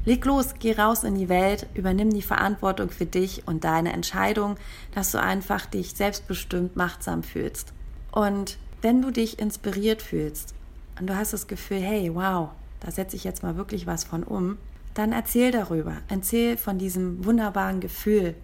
Leg 0.04 0.24
los, 0.24 0.54
geh 0.58 0.72
raus 0.72 1.04
in 1.04 1.16
die 1.16 1.28
Welt, 1.28 1.66
übernimm 1.74 2.10
die 2.10 2.22
Verantwortung 2.22 2.90
für 2.90 3.06
dich 3.06 3.46
und 3.46 3.64
deine 3.64 3.92
Entscheidung, 3.92 4.56
dass 4.94 5.12
du 5.12 5.20
einfach 5.20 5.66
dich 5.66 5.92
selbstbestimmt 5.92 6.76
machtsam 6.76 7.22
fühlst. 7.22 7.72
Und 8.12 8.58
wenn 8.80 9.02
du 9.02 9.10
dich 9.10 9.38
inspiriert 9.38 10.02
fühlst 10.02 10.54
und 10.98 11.08
du 11.08 11.16
hast 11.16 11.32
das 11.32 11.46
Gefühl, 11.46 11.80
hey, 11.80 12.14
wow, 12.14 12.50
da 12.80 12.90
setze 12.90 13.16
ich 13.16 13.24
jetzt 13.24 13.42
mal 13.42 13.56
wirklich 13.56 13.86
was 13.86 14.04
von 14.04 14.22
um, 14.22 14.56
dann 14.94 15.12
erzähl 15.12 15.50
darüber. 15.50 15.96
Erzähl 16.08 16.56
von 16.56 16.78
diesem 16.78 17.24
wunderbaren 17.24 17.80
Gefühl, 17.80 18.34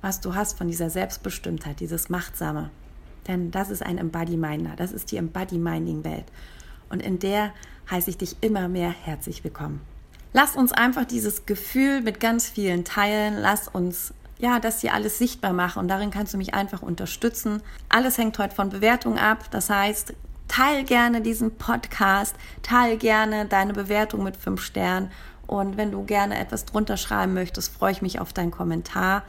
was 0.00 0.20
du 0.20 0.34
hast 0.34 0.56
von 0.56 0.68
dieser 0.68 0.90
Selbstbestimmtheit, 0.90 1.80
dieses 1.80 2.08
Machtsame. 2.08 2.70
Denn 3.28 3.50
das 3.50 3.70
ist 3.70 3.82
ein 3.82 3.98
Embody-Minder, 3.98 4.74
das 4.76 4.92
ist 4.92 5.12
die 5.12 5.18
Embody-Minding-Welt. 5.18 6.24
Und 6.88 7.02
in 7.02 7.18
der 7.18 7.52
heiße 7.90 8.10
ich 8.10 8.18
dich 8.18 8.36
immer 8.40 8.68
mehr 8.68 8.90
herzlich 8.90 9.44
willkommen. 9.44 9.80
Lass 10.32 10.56
uns 10.56 10.72
einfach 10.72 11.04
dieses 11.04 11.46
Gefühl 11.46 12.02
mit 12.02 12.20
ganz 12.20 12.48
vielen 12.48 12.84
teilen. 12.84 13.36
Lass 13.38 13.68
uns 13.68 14.14
ja, 14.40 14.58
das 14.58 14.80
hier 14.80 14.94
alles 14.94 15.18
sichtbar 15.18 15.52
machen 15.52 15.80
und 15.80 15.88
darin 15.88 16.10
kannst 16.10 16.32
du 16.32 16.38
mich 16.38 16.54
einfach 16.54 16.82
unterstützen. 16.82 17.62
Alles 17.88 18.16
hängt 18.16 18.38
heute 18.38 18.54
von 18.54 18.70
Bewertung 18.70 19.18
ab. 19.18 19.50
Das 19.50 19.68
heißt, 19.68 20.14
teil 20.48 20.84
gerne 20.84 21.20
diesen 21.20 21.56
Podcast, 21.56 22.34
teil 22.62 22.96
gerne 22.96 23.44
deine 23.44 23.74
Bewertung 23.74 24.24
mit 24.24 24.36
fünf 24.36 24.62
Sternen 24.62 25.10
und 25.46 25.76
wenn 25.76 25.90
du 25.90 26.04
gerne 26.04 26.38
etwas 26.38 26.64
drunter 26.64 26.96
schreiben 26.96 27.34
möchtest, 27.34 27.74
freue 27.74 27.92
ich 27.92 28.02
mich 28.02 28.20
auf 28.20 28.32
deinen 28.32 28.50
Kommentar. 28.50 29.24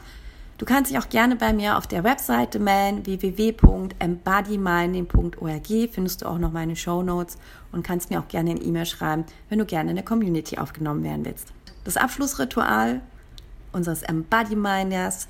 Du 0.62 0.66
kannst 0.66 0.90
dich 0.92 1.00
auch 1.00 1.10
gerne 1.10 1.36
bei 1.38 1.54
mir 1.54 1.76
auf 1.76 1.88
der 1.88 2.04
Webseite 2.04 2.60
melden, 2.60 3.08
www.embodyminding.org, 3.08 5.68
findest 5.92 6.22
du 6.22 6.28
auch 6.28 6.38
noch 6.38 6.52
meine 6.52 6.76
Show 6.76 7.02
Notes 7.02 7.40
und 7.72 7.82
kannst 7.82 8.12
mir 8.12 8.20
auch 8.20 8.28
gerne 8.28 8.52
eine 8.52 8.62
E-Mail 8.62 8.86
schreiben, 8.86 9.26
wenn 9.50 9.58
du 9.58 9.66
gerne 9.66 9.90
in 9.90 9.96
der 9.96 10.06
Community 10.06 10.60
aufgenommen 10.60 11.04
werden 11.04 11.26
willst. 11.26 11.52
Das 11.84 11.98
Abschlussritual 11.98 13.02
unseres 13.72 14.04
Embodyminders, 14.04 15.30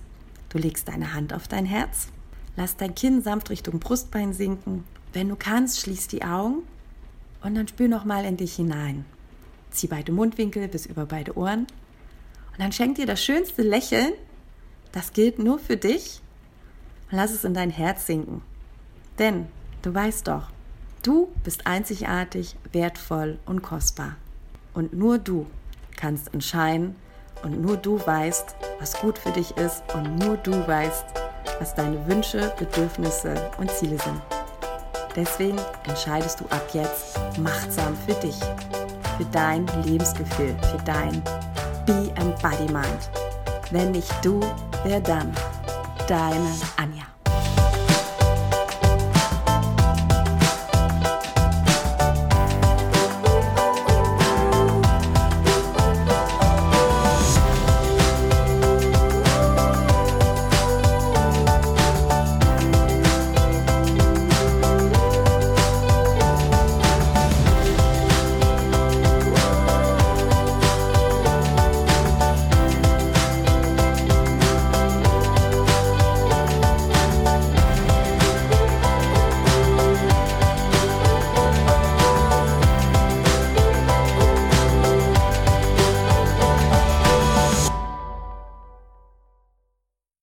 du 0.50 0.58
legst 0.58 0.90
deine 0.90 1.14
Hand 1.14 1.34
auf 1.34 1.48
dein 1.48 1.64
Herz, 1.64 2.10
lass 2.58 2.76
dein 2.76 2.94
Kinn 2.94 3.22
sanft 3.22 3.52
Richtung 3.52 3.80
Brustbein 3.80 4.34
sinken. 4.34 4.84
Wenn 5.14 5.30
du 5.30 5.38
kannst, 5.38 5.80
schließ 5.80 6.10
die 6.10 6.26
Augen 6.26 6.64
und 7.42 7.56
dann 7.56 7.70
spür 7.70 7.88
nochmal 7.88 8.26
in 8.26 8.36
dich 8.36 8.58
hinein. 8.58 9.06
Zieh 9.70 9.88
beide 9.88 10.12
Mundwinkel 10.12 10.68
bis 10.68 10.86
über 10.86 11.06
beide 11.06 11.38
Ohren 11.38 11.68
und 12.52 12.60
dann 12.60 12.74
schenk 12.74 12.96
dir 12.96 13.06
das 13.06 13.24
schönste 13.24 13.62
Lächeln, 13.62 14.12
das 14.92 15.14
gilt 15.14 15.40
nur 15.40 15.60
für 15.60 15.78
dich. 15.78 16.22
Lass 17.10 17.32
es 17.32 17.44
in 17.44 17.54
dein 17.54 17.70
Herz 17.70 18.06
sinken. 18.06 18.42
Denn 19.20 19.48
du 19.82 19.94
weißt 19.94 20.28
doch, 20.28 20.48
du 21.04 21.30
bist 21.44 21.68
einzigartig, 21.68 22.56
wertvoll 22.72 23.40
und 23.46 23.62
kostbar. 23.62 24.16
Und 24.74 24.94
nur 24.94 25.18
du 25.18 25.46
kannst 25.98 26.34
entscheiden 26.34 26.96
und 27.44 27.62
nur 27.62 27.78
du 27.78 28.00
weißt, 28.06 28.56
was 28.80 29.00
gut 29.00 29.18
für 29.18 29.32
dich 29.32 29.56
ist 29.58 29.84
und 29.94 30.18
nur 30.20 30.38
du 30.38 30.52
weißt, 30.68 31.06
was 31.60 31.76
deine 31.76 32.06
Wünsche, 32.08 32.54
Bedürfnisse 32.58 33.52
und 33.58 33.70
Ziele 33.72 33.98
sind. 34.00 34.22
Deswegen 35.16 35.60
entscheidest 35.88 36.40
du 36.40 36.46
ab 36.46 36.70
jetzt 36.74 37.20
machtsam 37.40 37.96
für 38.08 38.14
dich, 38.16 38.40
für 39.18 39.26
dein 39.32 39.68
Lebensgefühl, 39.84 40.56
für 40.72 40.82
dein 40.86 41.22
Be 41.86 42.12
Embodiment. 42.16 43.10
Wenn 43.72 43.92
nicht 43.92 44.14
du, 44.24 44.40
wer 44.84 45.00
dann? 45.00 45.32
Deine 46.08 46.54
Anna. 46.78 46.91